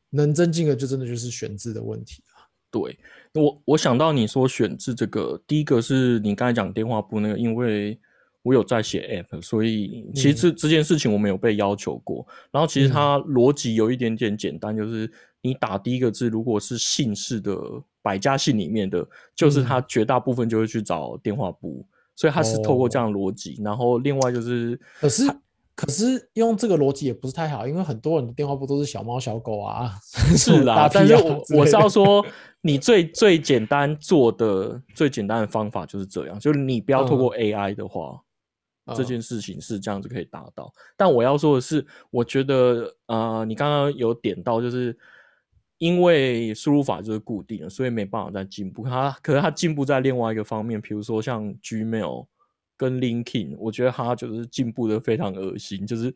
[0.08, 2.48] 能增进的就真的就是选字的问题啊。
[2.70, 2.98] 对，
[3.34, 8.00] 我我想到你说选字这个，第一个是你刚才讲电话簿那个，因为
[8.42, 12.26] 我有在写 app，所以其实这、件事情我没有被要求过。
[12.50, 15.10] 然后其实它逻辑有一点点简单，就是
[15.42, 17.56] 你打第一个字，如果是姓氏的
[18.02, 21.84] 百家姓里面的，就是它绝大部分就会去找电话簿，
[22.16, 23.60] 所以它是透过这样的逻辑。
[23.62, 25.30] 然后另外就是，可是
[25.74, 29.92] 可是用这个逻辑也不是太好，因为很多人的电话簿都是小猫小狗啊，
[30.36, 32.04] 是啦，但是我我是要说。
[32.04, 32.26] 说，
[32.62, 38.20] 你最最简单做的最简单的方法就是这样，就是你不要透过 AI 的话，
[38.94, 40.72] 这件事情是这样子可以达到。
[40.96, 44.96] 但我要说的是，我觉得呃，你刚刚有点到，就是
[45.78, 48.84] 因为输入法就是固定的，所以没办法再进步。
[48.84, 52.26] 它可是它进步在另外一个方面，比如说像 Gmail
[52.76, 56.14] 跟 LinkedIn，我觉得它就是进步的非常恶心，就是。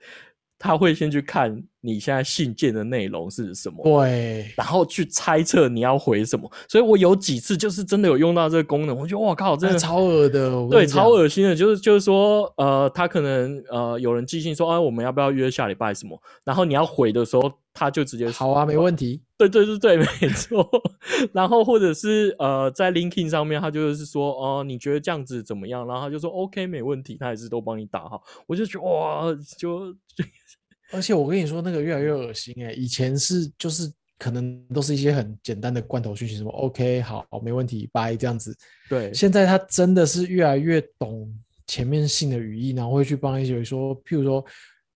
[0.58, 6.50] 他会先去看你现在信件的内容是什么，对，然后去猜测你要回什么。
[6.68, 11.54] 所以我有几次就是真的有用到这个功能，我觉得哇靠，真的超恶的，对，超恶心的。
[11.54, 16.18] 就是就是说，呃，他可能呃有人寄信说，啊，我们要不要约下礼拜什么？
[16.44, 19.20] 然后你要回的时候，他就直接好啊，没问题。
[19.48, 20.68] 对对对对，没错。
[21.32, 25.86] 然后或者是呃，在 LinkedIn 上面，他就是说，哦、你觉得这样子怎么样？
[25.86, 28.22] 然后他就说 OK，没问题，他也是都帮你打好。
[28.46, 29.24] 我就觉得哇，
[29.58, 29.94] 就。
[30.92, 32.74] 而且我跟你说，那个越来越恶心哎、欸！
[32.74, 38.56] 以前是就是可能都是一些很简单的罐头讯息，什么 OK 好没问题拜这样子。
[38.88, 41.28] 对，现在他真的是越来越懂
[41.66, 44.44] 前面性的语义，然后会去帮一些说，譬如说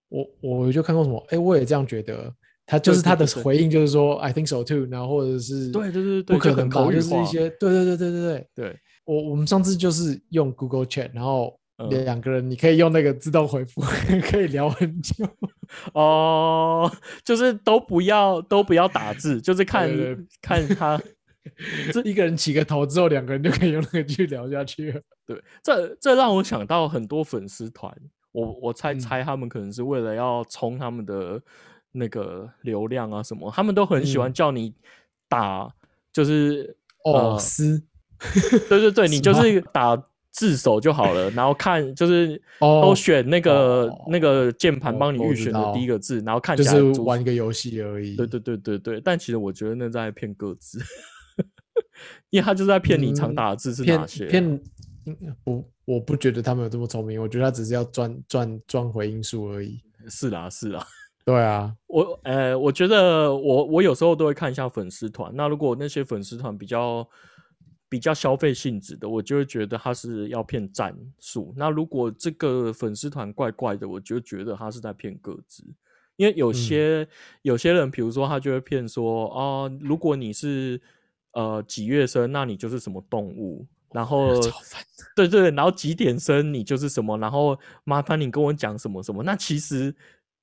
[0.08, 2.32] 我我就看过什么，哎、欸，我也这样觉得。
[2.68, 8.76] 他就是他的回应就是说 I think so too，然后或者是对对对对，不可能吧，就是一些对对对对对对对。
[9.04, 11.58] 我我们上次就是用 Google Chat，然后。
[11.80, 13.80] 嗯两个人，你可以用那个自动回复，
[14.28, 15.24] 可以聊很久。
[15.94, 16.90] 哦，
[17.24, 19.88] 就是都不要都不要打字，就是看
[20.42, 21.00] 看他，
[21.94, 25.00] 这一个人起个头之后，两个人就可以用那个去聊下去了。
[25.24, 27.96] 对，这这让我想到很多粉丝团，
[28.32, 31.40] 我我猜嗯猜他们可能是为了要冲他们的
[31.98, 34.72] 那个流量啊什么，他们都很喜欢嗯叫你
[35.28, 35.72] 打，
[36.12, 37.82] 就是哦撕，
[38.68, 40.02] 对对对，你 就是打。
[40.30, 48.14] 自首就好了，然后看就是都选那个、哦、那个键盘帮你预选的第一个字，然后看起来就是玩一个游戏而已。
[48.14, 50.78] 对对对对对，但其实我觉得那在骗个字，
[52.30, 54.30] 因为他就是在骗你常打的字是哪些、啊。
[54.30, 54.60] 骗
[55.42, 59.80] 不，我不觉得他们有这么聪明，我觉得他只是要赚赚赚回因素而已。
[60.08, 60.86] 是啦是啦，
[61.32, 67.08] 对啊，我呃，我觉得我我有时候都会看一下粉丝团，那如果那些粉丝团比较。
[67.90, 71.54] 比较消费性质的，我就会觉得他是要骗赞数。
[71.56, 75.64] 那如果这个粉丝团怪怪的，我就觉得他是在骗个资。
[76.16, 77.08] 因为有些
[77.40, 80.78] 有些人，比如说他就会骗说，哦，如果你是
[81.32, 83.66] 呃几月生，那你就是什么动物。
[83.90, 84.38] 然后，
[85.16, 89.22] 对对，然后几点生你就是什么，然后麻烦你跟我讲什么什么。
[89.22, 89.96] 那其实。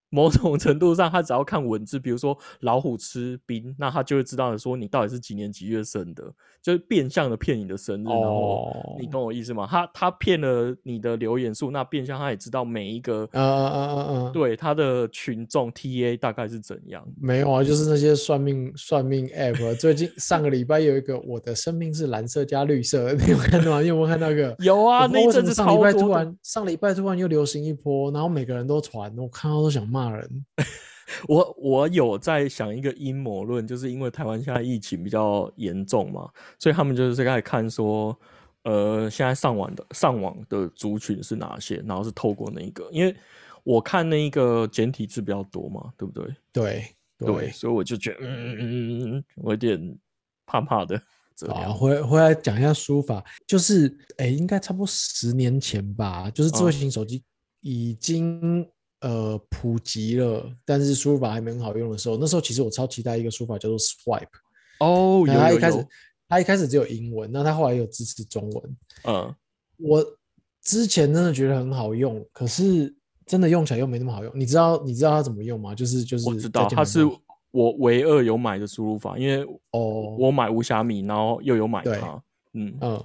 [0.10, 6.24] 某种程度上，他只要看文字，比如说老虎吃冰，那他就会知道说你到底是几年几月生的，
[6.62, 8.04] 就是变相的骗你的生日。
[8.06, 9.68] 然后你懂我意思吗？
[9.70, 17.06] 他他骗了你的留言数，那变相他也知道每一个啊啊啊啊对他的群众 TA 大概是怎样。
[17.20, 19.76] 没有啊，就是那些算命算命 App。
[19.76, 23.82] 最近上个礼拜有一个我的生命是蓝色加绿色， 你有看到吗？
[23.82, 24.56] 你有没有看到一个？
[24.60, 30.05] 有啊，那阵子上礼拜突然上礼拜突然又流行一波，然后每个人都传，我看到都想骂。
[30.10, 30.46] 骂人，
[31.28, 38.18] 我我有在想一个阴谋论，就是因为台湾现在疫情比较严重嘛，所以他们就是在看说，
[38.64, 43.16] 呃，现在上网的上网的族群是哪些，然后是透过那一个，因为
[43.64, 46.36] 我看那一个简体字比较多嘛，对不对？
[46.52, 46.88] 对
[47.18, 49.98] 对，所以我就觉得，嗯嗯嗯嗯，我有点
[50.46, 51.00] 怕怕的。
[51.54, 57.24] 啊，回回来讲一下书法，就是哎，应该差不多十年前吧，就是智慧型手机
[57.62, 58.66] 已经。
[59.06, 64.26] 呃，普及了，但是输入法还没很好用的时候，那时候其实我超期待一个输入法叫做 Swipe。
[64.80, 65.88] 哦，有他一开始，
[66.28, 68.78] 他一开始只有英文，那他后来有支持中文。
[69.04, 69.36] 嗯，
[69.78, 70.04] 我
[70.64, 72.92] 之前真的觉得很好用，可是
[73.28, 74.34] 真的用起来又没那么好用。
[74.34, 75.76] 你知道你知道它怎么用吗？
[75.76, 77.06] 就是就是，我知道它是
[77.52, 82.24] 我唯二有买的输入法，因为哦，我买无虾米，然后又有买它。
[82.54, 83.04] 嗯嗯，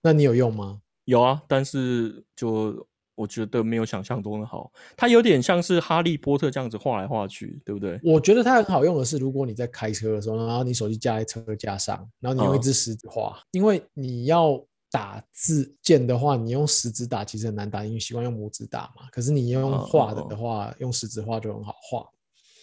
[0.00, 0.80] 那你有用吗？
[1.04, 2.86] 有啊，但是就。
[3.14, 8.00] 我觉得没有想象中的好，它有点像是哈利波特这样子画来画去，对不对？
[8.02, 19.08] 我觉得它很好用的是，如果你在开车的时候，然后你手机架在车架上，然后你用一只食指画，因为你要打字键的话，你用食指打其实很难打，因为习惯用拇指打嘛。
[19.12, 22.08] 可是你用画的的话，用食指画就很好画。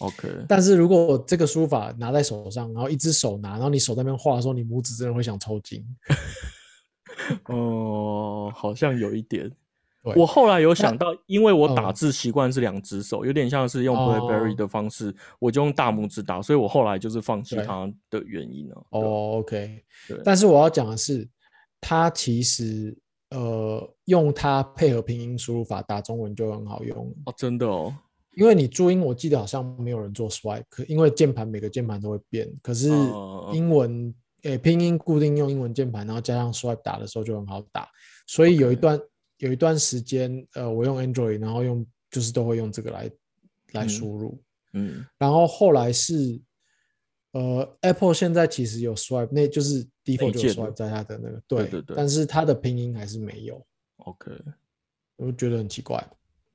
[0.06, 0.28] OK。
[0.48, 5.82] 但是如果这个书法拿在手上，然后一只手拿，然后你手在那边画的时候，你拇指真的会想抽筋。
[7.48, 9.50] 哦，好像有一点。
[10.16, 18.86] 我后来有想到，因为我打字习惯是两只手，有点像是用 BlackBerry 的方式，我就用大拇指打，所以我后来就是放弃它的原因了。
[18.90, 19.84] 哦，OK。
[20.08, 20.20] 对。
[20.24, 21.28] 但是我要讲的是，
[21.80, 22.98] 它其实
[23.30, 27.94] 呃，用它配合拼音输入法打中文就很好用哦，真的哦。
[28.32, 32.52] 因为你注音，我记得好像没有人做 Swipe，因为键盘每个键盘都会变。
[32.60, 32.88] 可是
[33.52, 34.12] 英文
[34.42, 37.88] 诶，拼音固定用英文键盘，然后加上 Swipe 打的时候就很好打，
[38.26, 38.98] 所以有一段。
[39.42, 43.10] 有一段时间，呃，我用 Android，然后用就是都会用这个来
[43.72, 44.40] 来输入，
[44.72, 46.40] 嗯，然后后来是，
[47.32, 54.30] 呃，Apple 现在其实有 Swipe，那就是 default 就 Swipe 在它的那个，对对对，但是它的拼音还是没有，OK，
[55.16, 55.98] 我觉得很奇怪，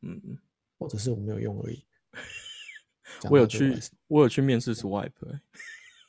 [0.04, 0.22] 嗯。
[0.24, 0.38] 嗯，
[0.80, 1.84] 或者是我没有用而已。
[3.30, 5.12] 我有去，我有去面试 Swipe，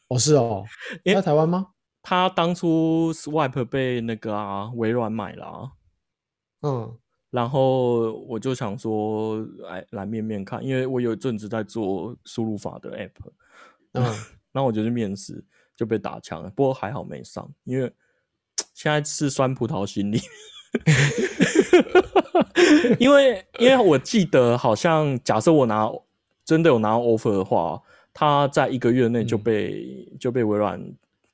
[0.06, 0.64] 哦是哦，
[1.04, 1.72] 在台湾吗？
[2.02, 5.72] 他当初 Swipe 被那个啊微软买了。
[6.62, 6.97] 嗯，
[7.31, 13.11] 然后我就想说，来来面面看，因为我有一阵子在做输入法的 app，
[13.92, 14.03] 嗯，
[14.53, 15.44] 然后我就去面试，
[15.77, 16.51] 就被打枪了。
[16.51, 17.92] 不过还好没上，因为
[18.75, 20.21] 现在是酸葡萄心理，
[22.99, 25.88] 因为因为我记得好像，假设我拿
[26.44, 27.81] 真的有拿 offer 的话，
[28.12, 30.83] 他在一个月内就被就被微软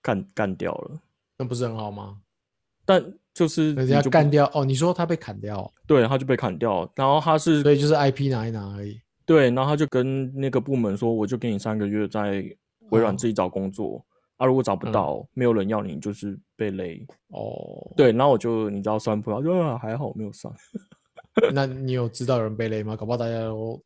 [0.02, 1.00] 干干掉了，
[1.38, 2.18] 那不是很好吗？
[2.84, 8.98] 但就是人家干掉哦，你说他被砍掉，对，他就被砍掉，然后他是，所以就是 IP 拿一拿而已。
[9.26, 12.44] 对，然后他就跟那个部门说，我就给你三个月在
[12.90, 14.04] 微软自己找工作
[14.36, 17.04] 啊，如果找不到，没有人要你，就是被勒。
[17.28, 20.54] 哦，对，然后我就你知道酸葡萄，就还好没有上。
[21.52, 22.94] 那你有知道有人被勒吗？
[22.94, 23.82] 搞不好大家都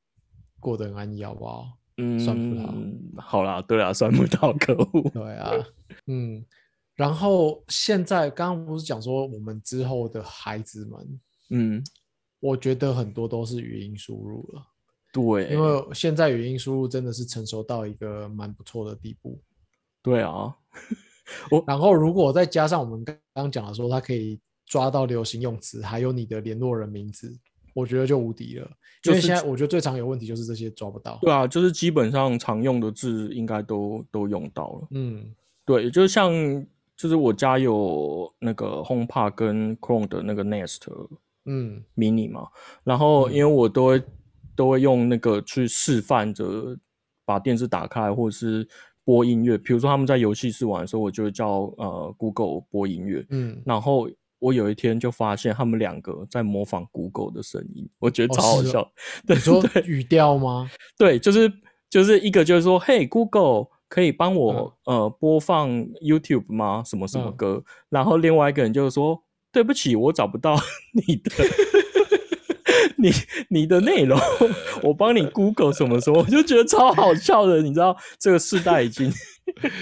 [0.61, 1.65] 过得很安逸，好不好？
[1.97, 2.71] 嗯，酸葡萄，
[3.17, 5.11] 好啦，对啊，酸葡萄，可恶。
[5.11, 5.53] 对啊，
[6.07, 6.45] 嗯。
[6.99, 11.85] 然后现在刚刚不是讲说我们之后的孩子们，嗯，
[12.41, 14.67] 我觉得很多都是语音输入了，
[15.13, 19.41] 对，因为现在语音输入真的是成熟到一个蛮不错的地步。
[20.03, 20.53] 对啊，
[21.53, 27.33] 我然后如果再加上我们刚刚讲的说，它可以抓到流行用词，还有你的联络人名字，
[27.75, 28.69] 我觉得就无敌了。
[29.05, 31.17] 因为现在我觉得最常有问题就是这些抓不到。
[31.23, 34.89] 对啊，就是基本上常用的字应该都都用到了。
[34.91, 35.33] 嗯，
[35.65, 36.35] 对，就像。
[36.99, 40.83] 就是我家有那个 HomePod 跟 Chrome 的那个 Nest，
[41.45, 42.49] 嗯，Mini 嘛，
[42.83, 44.03] 然后因为我都会
[44.57, 46.77] 都会用那个去示范着
[47.25, 48.69] 把电视打开或者是
[49.05, 58.91] 播音乐，比如说他们在游戏室玩的时候，我就叫呃 Google 播音乐，嗯，然后我有一天就发现他们两个在模仿 Google 的声音，我觉得超好笑。
[59.29, 60.69] 你说语调吗？
[60.99, 61.53] 对，就是
[61.89, 65.71] 就是一个就是说，嘿，Google 可以帮我呃播放
[66.03, 66.83] YouTube 吗？
[66.85, 67.63] 什么什么歌？
[67.89, 70.57] 然后另外一个人就是说，对不起，我找不到
[70.93, 71.31] 你的。
[73.01, 73.13] 你
[73.49, 74.19] 你的内容，
[74.83, 77.63] 我帮你 Google 什么什么，我就觉得超好笑的。
[77.63, 79.09] 你知道，这个世代已经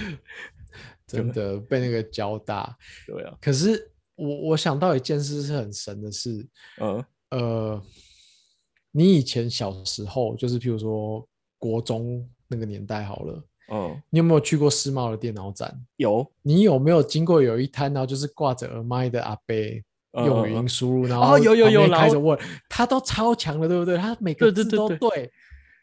[1.08, 2.76] 真的被那个教大。
[3.06, 6.46] 对啊，可是我我想到一件事是很神的事，
[6.78, 7.82] 嗯呃，
[8.92, 11.26] 你以前小时候，就是譬如说
[11.58, 15.74] 国中那个年代好了，嗯，你有没有去过世贸的电脑展？
[15.96, 16.26] 有。
[16.42, 19.54] 你有没有经过有一摊，然后就是挂着耳麦的阿伯？
[20.24, 22.38] 用语音输入，然后有有有开着问，
[22.70, 23.98] 他都超强的，对不对？
[23.98, 25.30] 他每个字都对，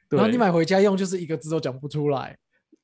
[0.10, 2.36] 然后你买回家用，就是一个字都讲不出来。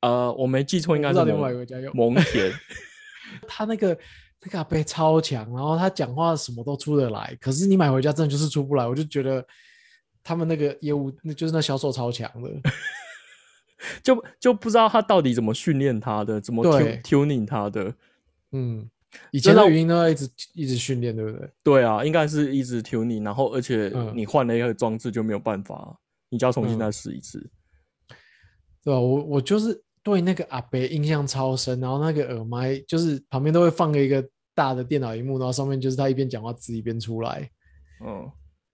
[0.02, 2.54] 呃，我没记错，应该是买回家用蒙恬。
[3.50, 3.98] 他那个
[4.44, 8.88] 那个阿贝超强，然后他讲话什么都出得来，可是你买回家真的就是出不来。
[8.88, 9.44] 我就觉得
[10.24, 12.50] 他们那个业务，那就是那销售超强的，
[14.04, 16.64] 就就不知道他到底怎么训练他的，怎么
[17.04, 17.94] tuning 他的，
[18.52, 18.90] 嗯。
[19.32, 21.50] 以前的语音都要一直一直训练，对不对？
[21.64, 25.98] 对啊，应该是一直 tuning，然后而且你换了一个装置就没有办法，
[26.30, 27.40] 你就要重新再试一次，
[28.84, 29.00] 对啊？
[29.00, 37.50] 我我就是对那个阿北印象超深，然后那个耳麦就是旁边都会放一个大的电脑荧幕，然后上面就是他一边讲话字一边出来。
[38.06, 38.32] 嗯，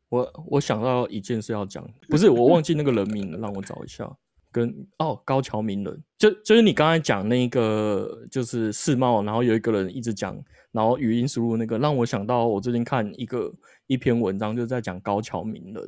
[0.09, 4.13] 我我想到一件事要讲，不是我忘记那个人名了，让我找一下。
[4.55, 10.41] 跟哦，高桥名人，就就是你刚才讲那个，就是世贸，然后有一个人一直讲，
[10.71, 13.51] 然后语音输入那个，让我想到我最近看一个
[13.87, 15.83] 一篇文章，就在讲高桥名人。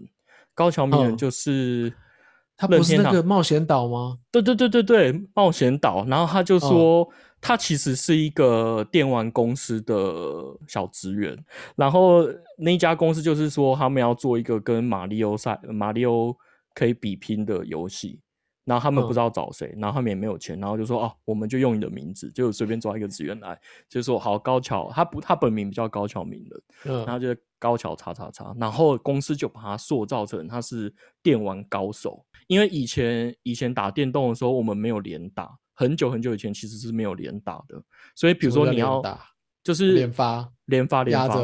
[0.53, 1.93] 高桥名人就是
[2.57, 4.17] 他不是那个冒险岛吗？
[4.33, 6.03] 对对对对对，冒险岛。
[6.05, 7.07] 然后他就说，
[7.39, 9.95] 他其实是一个电玩公司的
[10.67, 11.37] 小职员，
[11.77, 12.27] 然后
[12.57, 16.35] 那家公司就是说，他们要做一个跟马里奥赛、马里奥
[16.73, 18.19] 可以比拼的游戏。
[18.67, 26.61] 然后他们不知道找谁，然后他们也没有钱，然后就说哦，我们就用你的名字，就随便抓一个职员来，就说好高桥，他不他本名叫高桥名人，
[27.05, 37.81] 然后就高桥叉叉叉，然后公司就把他塑造成他是电玩高手，因为以前以前打电动的时候我们没有连打，很久很久以前其实是没有连打的，
[38.15, 39.01] 所以比如说你要
[39.63, 41.35] 就是连发连发连发，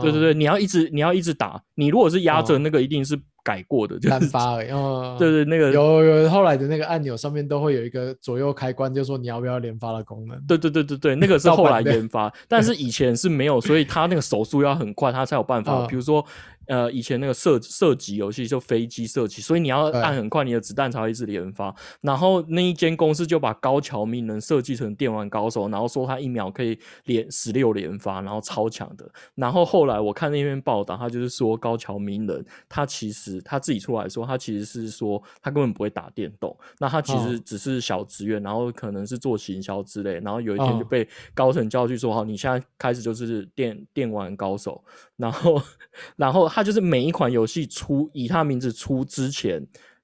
[0.00, 3.18] 对对对，你要一直你要一直打，你如果是压着那个一定是。
[3.46, 10.36] 改过的单发而已，哦， 对对，那个有有后来的那个按钮上面都会有一个左右开关，就说你要不要连发的功能。
[10.48, 15.86] 对对对对对，那个 是后来研发，但是以前是没有，所以它那个手速要很快，它才有办法。
[15.86, 16.26] 比如说。
[16.68, 21.72] 呃，以前那个射射击游戏就飞机射击，所以你要按很快，你的子弹才会一直连发。
[22.00, 29.06] 然后那一间公司就把高桥名能设计成电玩高手，然后说他一秒可以连十六连发，然后超强的。
[29.34, 40.14] 然后后来我看那篇报道，他就是说高桥名人他其实他自己出来说，他其实是说他根本不会打电动，那他其实只是小职员，然后可能是做行销之类。
[40.20, 44.82] 然后有一天就被高层叫去说，好，你现在开始就是电电玩高手。
[45.16, 45.60] 然后，
[46.16, 46.46] 然后。
[46.56, 49.60] 他就是每一款游戏出以他名字出之前，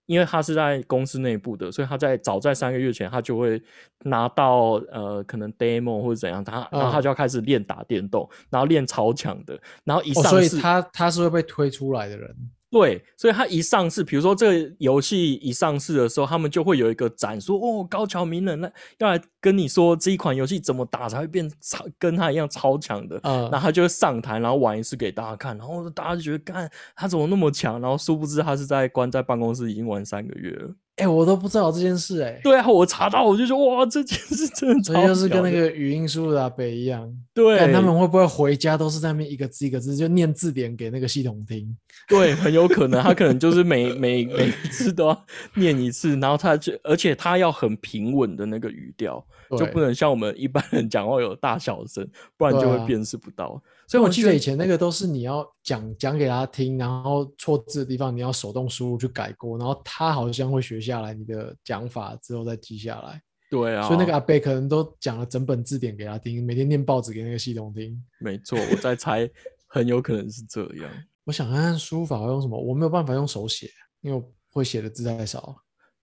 [0.07, 3.63] 因为他是在公司内部的，所以他在早在三个月前，他就会
[4.05, 12.37] 拿到呃可能 demo 或者怎样，他然后他就要开始练打电动，然后练超强的，然后一上市，所以他他是会被推出来的人。
[12.73, 27.79] 对，所以他一上市，比如说这个游戏一上市的时候，他们就会有一个展，说哦，高桥名人那要来跟你说这一款游戏怎么打才会变超跟他一样超强的，嗯，然后他就会上台，然后玩一次给大家看，然后大家就觉得，干他怎么那么强？
[27.79, 30.75] 然后殊不知他是在关在办公室已经玩三个月了。
[30.97, 32.39] 哎，我都不知道这件事哎。
[32.43, 37.11] 对啊，我查到我就说哇，这件事真的，这就是跟那个语音输入阿北一样。
[37.33, 41.75] 对，他们会不会回家都是在那边一个字一个字就念字典给那个系统听？
[42.09, 49.25] 对，很有可能，他可能就是每每每一次都要念一次，然后他就而且他要很平稳的那个语调，
[49.57, 53.63] 就不能像我们一般人讲话有大小声，不然就会辨识不到。
[53.89, 63.21] 所以我记得以前那个都是你要讲讲给他听，然后错字的地方你要手动输入去改过，然后他好像会学下来你的讲法之后再记下来。
[63.51, 68.03] 对啊，所以那个阿贝可能都讲了整本字典给他听，每天念报纸给那个系统听。
[68.19, 69.29] 没错，我在猜，
[69.67, 70.91] 很有可能是这样。
[71.25, 73.69] 我想看看书法用什么，我没有办法用手写，
[74.01, 75.55] 因为会写的字太少。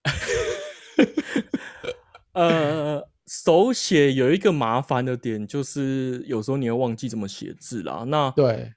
[2.34, 3.09] 呃。
[3.30, 8.04] 手写有一个麻烦的点，就是有时候你会忘记怎么写字啦。
[8.08, 8.74] 那对，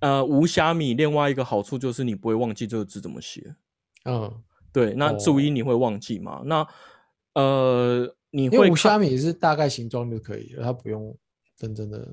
[0.00, 3.54] 呃，无虾米另外一个好处就是你不会忘记这个字怎么写。
[4.04, 4.42] 嗯，
[4.72, 4.92] 对。
[4.94, 6.42] 那注音你会忘记吗？
[6.44, 6.66] 那
[7.34, 11.16] 呃，你会无虾米是大概形状就可以了，它不用
[11.56, 12.12] 真正的。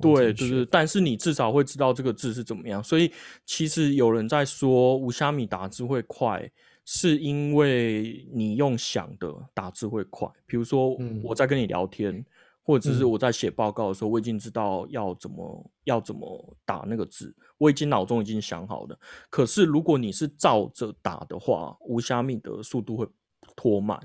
[0.00, 2.82] 对，就是，但是你至少会知道这个字是怎么样。
[2.82, 3.12] 所以
[3.46, 6.50] 其实有人在说无虾米打字会快，
[6.90, 10.26] 是因为你用想的打字会快。
[10.46, 12.24] 比如说我在跟你聊天，
[12.62, 18.98] 或者是我在写报告的时候，我已经知道要怎么要怎么打那个字，我已经脑中已经想好了。
[19.28, 23.06] 可是如果你是照着打的话，无虾米的速度会
[23.54, 24.00] 拖慢。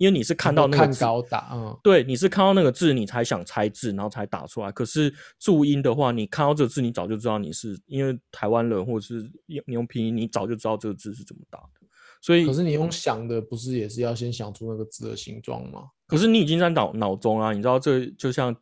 [0.00, 0.86] 因为你是看到那个
[1.82, 4.72] 对，你是看到那个字，你才想猜字，然后才打出来。
[4.72, 11.86] 可是注音的话，你看到这个字，你早就知道你是因为台湾人，或者是用你用拼音，你早就知道这个字是怎么打的。
[12.22, 15.82] 所以，可是你用想的，不是也是要先想出那个字的形状吗？
[16.06, 18.56] 可是你已经在脑脑中啊，你知道这就像。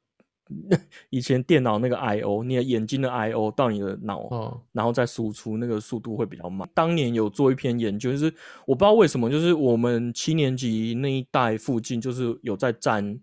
[1.10, 6.68] 以前电脑那个 I O，你的眼睛的 I O 到你的脑，然后再输出，那个速度会比较慢。
[6.74, 8.32] 当年有做一篇研究，就是
[8.66, 13.18] 我不知道为什么，就是我们七年级那一代附近，就是有在占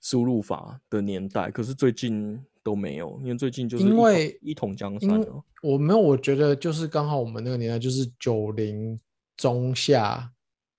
[0.00, 5.24] 输入法的年代，可是最近都没有，因为最近就是因为一统江山。
[5.62, 8.98] 我没有，我觉得就是刚好我们那个年代就是九零
[9.36, 10.30] 中下，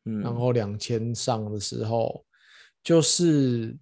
[0.06, 2.24] 嗯，然后两千上的时候，
[2.84, 3.78] 就是。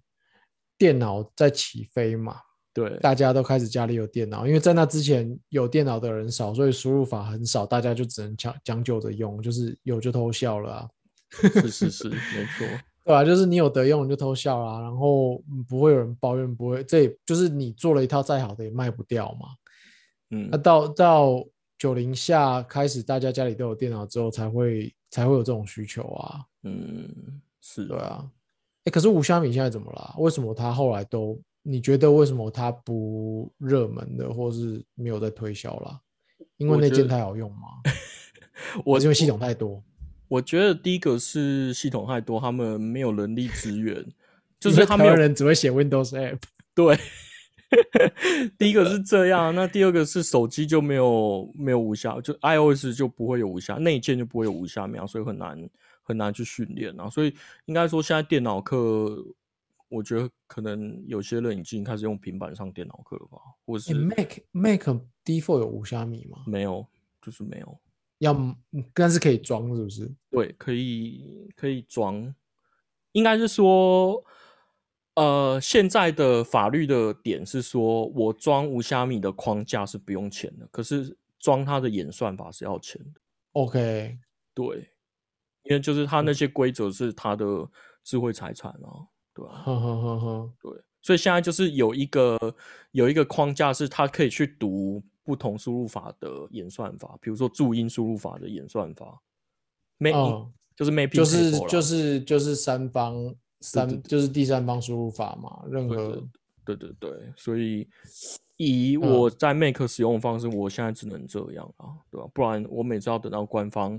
[0.78, 2.36] 电脑在起飞嘛？
[2.72, 10.88] 对，大家都开始家里有电脑，因为在那之前有电脑的人少，所以输入法很少，大家就只能将将就着用，就是有就偷笑了啊。
[11.30, 12.66] 是是是，没错，
[13.04, 13.24] 对吧？
[13.24, 19.48] 就是你有得用你就偷笑啦，然后不会有人抱怨，不会，这就是你做了一套再好的也卖不掉嘛。
[20.30, 21.44] 嗯，那到到
[21.78, 26.40] 九零下开始，大家家里都有电脑之后，才会才会有这种需求啊。
[26.64, 28.28] 嗯，是，对啊。
[28.84, 30.14] 哎，可是无虾米现在怎么了？
[30.18, 31.38] 为什么他后来都？
[31.66, 35.98] 你觉得为什么他不热门的，或是没有在推销了？
[36.58, 37.80] 因为那件太好用吗？
[38.84, 39.82] 我因为系统太多。
[40.28, 44.04] 我觉得第一个是系统太多，他们没有人力资源，
[44.60, 46.38] 就是他们人只会写 Windows App。
[46.74, 46.98] 对，
[48.58, 49.54] 第一个是这样。
[49.54, 55.58] 那第二个是手机就没有没有无效，就 iOS 就不会有无虾，内建就不会有无效秒，所以很难。
[56.04, 57.34] 很难去训练啊，所以
[57.64, 59.24] 应该说现在电脑课，
[59.88, 64.88] 我觉得可能有些人已经开始用平板上电脑课了吧，或是 Mac Mac
[65.24, 66.44] Default 有无虾米吗？
[66.46, 66.86] 没有，
[67.20, 67.80] 就是没有。
[68.18, 68.56] 要，
[68.94, 70.14] 但是可以装，是不是？
[70.30, 72.32] 对，可以可以装。
[73.12, 74.24] 应该是说，
[75.14, 83.20] 呃，现在的法律的点是说，我装无虾米的框架是不用钱的，可是装它的演算法是要钱的。
[83.52, 84.18] OK，
[84.54, 84.90] 对。
[85.64, 87.44] 因为就是他那些规则是他的
[88.02, 89.64] 智慧财产啊，对吧？
[90.60, 92.38] 对，所以现在就是有一个
[92.92, 99.22] 有一个框架，是他可以去读不同输入法的演算法，比如说注音输入法的演算法
[100.00, 106.22] ，Map 就是 Map，就是就是就是三方三就是第三方输入法嘛，任何
[106.66, 107.88] 对对对，所以
[108.58, 112.28] 以我在 Make 使用方式，我现在只能这样啊，对吧？
[112.34, 113.98] 不然我每次要等到官方。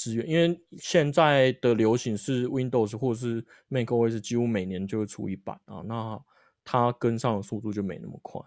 [0.00, 6.18] 资源，因为现在的流行是 Windows 或是 macOS，几乎每年就会出一版啊，那
[6.64, 8.40] 它跟上的速度就没那么快？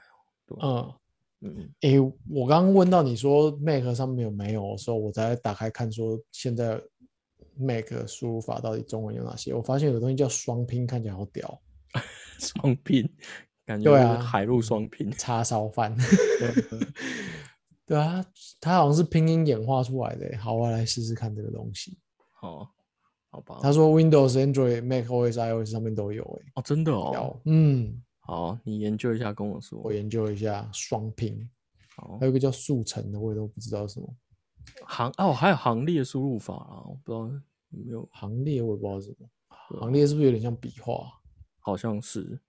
[0.61, 0.93] 嗯
[1.41, 6.81] 嗯，诶，我刚刚问到你说 Mac 上面有没有的时候，我才打开看，说现在
[7.55, 9.53] Mac 输入法到底中文有哪些？
[9.53, 11.61] 我发现有东西叫双拼，看起来好屌，
[12.39, 13.07] 双拼，
[13.65, 15.95] 感觉对啊，海陆双拼，叉烧饭。
[17.85, 18.25] 对啊，
[18.61, 20.37] 它好像是拼音演化出来的。
[20.37, 21.97] 好，我来试试看这个东西。
[22.31, 22.71] 好，
[23.29, 23.59] 好吧。
[23.61, 26.23] 他说 Windows、Android、Mac OS、iOS 上面都有。
[26.23, 27.39] 哎，哦，真的哦。
[27.45, 29.79] 嗯，好，你研究一下，跟我说。
[29.83, 31.49] 我研究一下双拼。
[31.97, 34.07] 好，还有一个叫速成的，我也都不知道什么。
[34.87, 37.27] 行哦，还有行列输入法啊，我不知道
[37.69, 39.27] 有没有行列，我也不知道什么。
[39.81, 41.05] 行列是不是有点像笔画？
[41.59, 42.39] 好像是。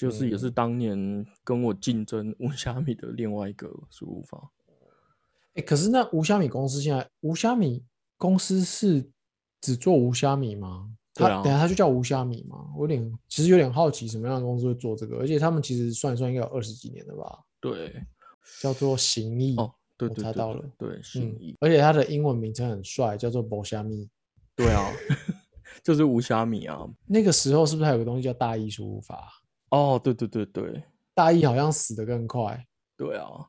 [0.00, 4.50] 就是也是当年跟我竞争无虾米的另外一个输入法。
[5.54, 7.84] 哎，可是那无虾米公司现在无虾米
[8.16, 9.04] 公司是
[9.60, 10.90] 只做无虾米吗？
[11.12, 12.70] 他等下他就叫无虾米吗？
[12.76, 17.40] 我有点其实有点好奇什么样的公司会做这个，而且他们其实算一算应该有二十几年了吧？
[17.60, 17.92] 对，
[18.62, 24.08] 叫做行义哦，对我查到了，对行义，而且它的英文名称很帅，叫做无虾米。
[24.54, 24.90] 对啊，
[25.82, 26.88] 就是无虾米啊。
[27.06, 29.39] 那个时候是不是还有个东西叫大易输入法？
[29.70, 30.82] 哦，对对对对，
[31.14, 32.66] 大一好像死的更快。
[32.96, 33.48] 对啊，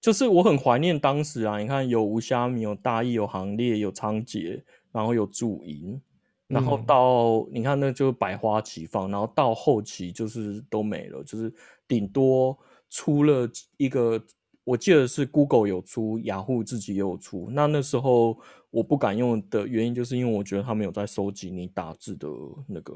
[0.00, 4.62] 就是我很怀念当时啊，你看有无虾米，有大一，有行列，有仓颉，
[4.92, 6.00] 然后有注音，
[6.46, 11.52] 然后到你看那就百花齐放，然后到后期就是都没了，就是
[11.88, 12.56] 顶多
[12.88, 14.24] 出了一个
[14.62, 17.48] 我记得是 Google 有出，雅虎自己也有出。
[17.50, 18.38] 那那时候
[18.70, 22.28] 我不敢用的原因，就是因为我觉得他们有在收集你打字的
[22.68, 22.94] 那个。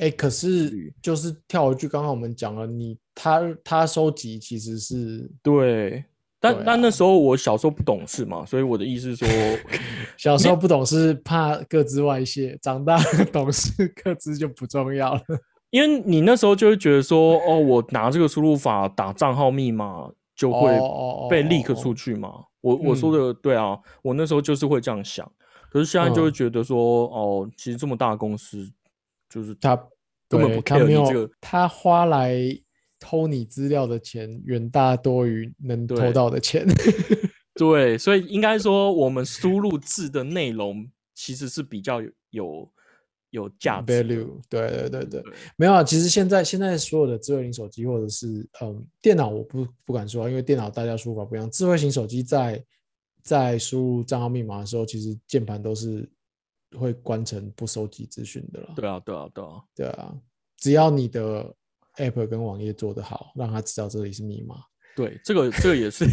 [0.00, 6.02] 哎，可是就是跳回去，刚刚我们讲了，你他他收集其实是对，
[6.40, 9.28] 但但那时候我小时候不懂事嘛，所以我的意思是说，
[10.16, 12.98] 小时候不懂事怕各自外泄，长大
[13.30, 15.22] 懂事各自就不重要了。
[15.70, 20.70] 因为你那时候就会觉得说，哦，我拿这个输入法打账号密码就会
[21.28, 22.32] 被 leak 出去嘛。
[22.60, 25.30] 我我说的对啊，我那时候就是会这样想。
[25.70, 28.68] 可是现在就会觉得说，哦，其实这么大的公司，
[29.28, 29.80] 就是他
[30.30, 32.34] 根本不 care 你这个，他花来
[32.98, 36.66] 偷你资料的钱远大多于能偷到的钱。
[37.54, 42.00] 对，所以应该说，我们输入字的内容其实是比较
[42.30, 42.72] 有。
[43.32, 44.02] 有价值，对
[44.58, 45.22] 对对对，
[45.54, 45.84] 没有啊。
[45.84, 48.26] 其实现在现在所有的智慧型手机或者是
[48.60, 51.48] 嗯电脑，我不不敢说，因为电脑大家输入法不一样。
[51.48, 52.60] 智慧型手机在
[53.22, 56.10] 在输入账号密码的时候，其实键盘都是
[56.78, 58.72] 会关成不收集资讯的了。
[58.76, 60.14] 对啊，对啊，对啊，对啊。
[60.56, 61.54] 只要你的
[61.96, 64.56] app 跟网页做得好，让他知道这里是密码。
[64.94, 66.06] 对，这个这个也是。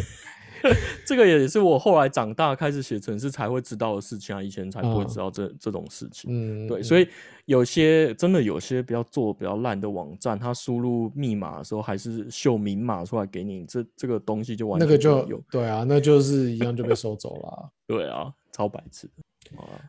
[1.05, 6.31] 这个也是我后来长大开始写程式才会知道的事情啊，以前才不会知道这这种事情。
[6.33, 7.07] 嗯，对，所以
[7.45, 17.69] 有些真的有些比较做比较烂的网站，它输入密码的时候还是秀明码出来给你，这这个东西就完全那个就对啊，那就是一样就被收走了。
[17.85, 19.07] 对啊，超白痴。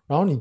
[0.06, 0.38] 然后你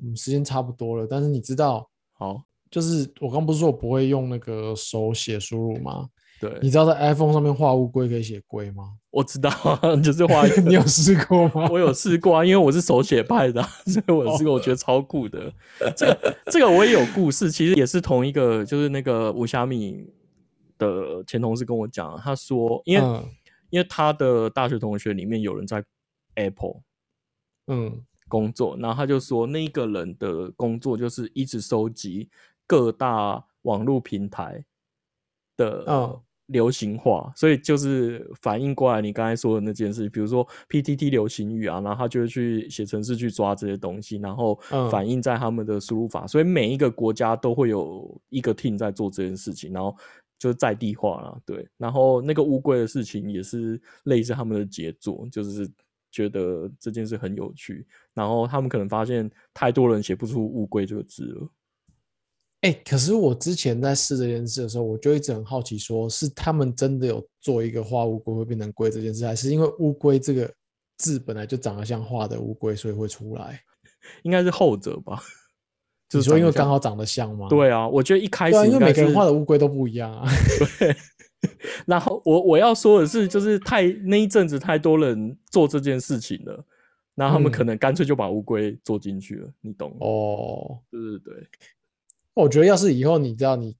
[0.00, 6.08] 我们时间差不多了，但是你知道，好，就是我刚不是说我不会用那个手写输入吗？
[6.38, 8.92] 对，你知道在 iPhone 上面画乌龟可以写龟吗？
[9.10, 9.50] 我知道，
[10.04, 10.44] 就是画。
[10.66, 11.66] 你有试过吗？
[11.70, 15.50] 我有试过啊，因为我是手写派的， 所以我试过，我觉得超酷的。
[15.96, 20.12] 这个这个我也有故事，其实也是同一个，就是那个吴虾米
[20.76, 23.20] 的前同事跟我讲，他说，因为
[23.70, 25.82] 因为他的大学同学里面有人在
[26.34, 26.82] Apple，
[27.68, 32.28] 嗯，工作，然后他就说，那一个人的工作就是一直收集
[32.66, 34.64] 各大网络平台
[35.56, 36.20] 的，嗯。
[36.50, 44.54] 流行化，所以就是反应过来你刚才说的那件事，比如说 PTT 流行语啊，然后他就会去写程式去抓这些东西，然后
[44.88, 49.96] 反映在他们的输入法，所以每一个国家都会有一个 team 在做这件事情，然后
[50.38, 51.68] 就是在地化了，对。
[51.78, 55.68] 然后那个乌龟的事情也是类似他们的杰作，就是
[56.16, 61.48] 觉得这件事很有趣，然后他们可能发现太多人写不出乌龟这个字了。
[62.62, 70.50] 哎，可是我之前在试这件事的时候，我就一直很好奇，说是他们真的有做一个画乌龟会变成龟这件事，还是因为乌龟这个
[70.96, 73.60] 字本来就长得像画的乌龟，所以会出来？
[74.22, 75.22] 应该是后者吧？
[76.08, 77.48] 就是说因为刚好长得像吗？
[77.50, 80.26] 对啊，我觉得一开始因为每个人画的乌龟都不一样啊。
[80.78, 80.96] 对。
[81.86, 86.64] 然后我我要说的是，就是太那一阵子太多人做这件事情了，
[87.14, 90.78] 那他们可能干脆就把乌龟做进去了，你懂哦？
[90.90, 91.46] 对对对。
[92.34, 93.76] 我觉得要是以后你知道你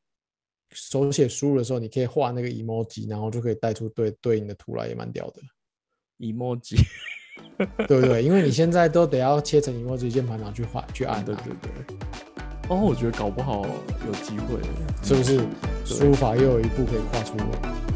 [0.70, 5.42] 手写输入的时候，你可以画那个 emoji，然后就可以带出对对应的图来，也蛮屌的。
[6.18, 6.76] emoji，
[7.86, 8.22] 对不对？
[8.22, 11.22] 因为你现在都得要切成 emoji 键盘，然后去画去按。
[11.24, 11.96] 对对对。
[12.68, 13.64] 哦，我觉得搞不好
[14.06, 14.58] 有机会，
[15.02, 15.40] 是不是？
[15.84, 17.36] 输入法又有一步可以跨出。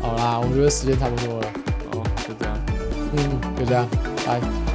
[0.00, 1.46] 好啦，我觉得时间差不多了。
[1.92, 2.56] 好，就这样。
[3.16, 3.86] 嗯，就这样，
[4.24, 4.69] 拜。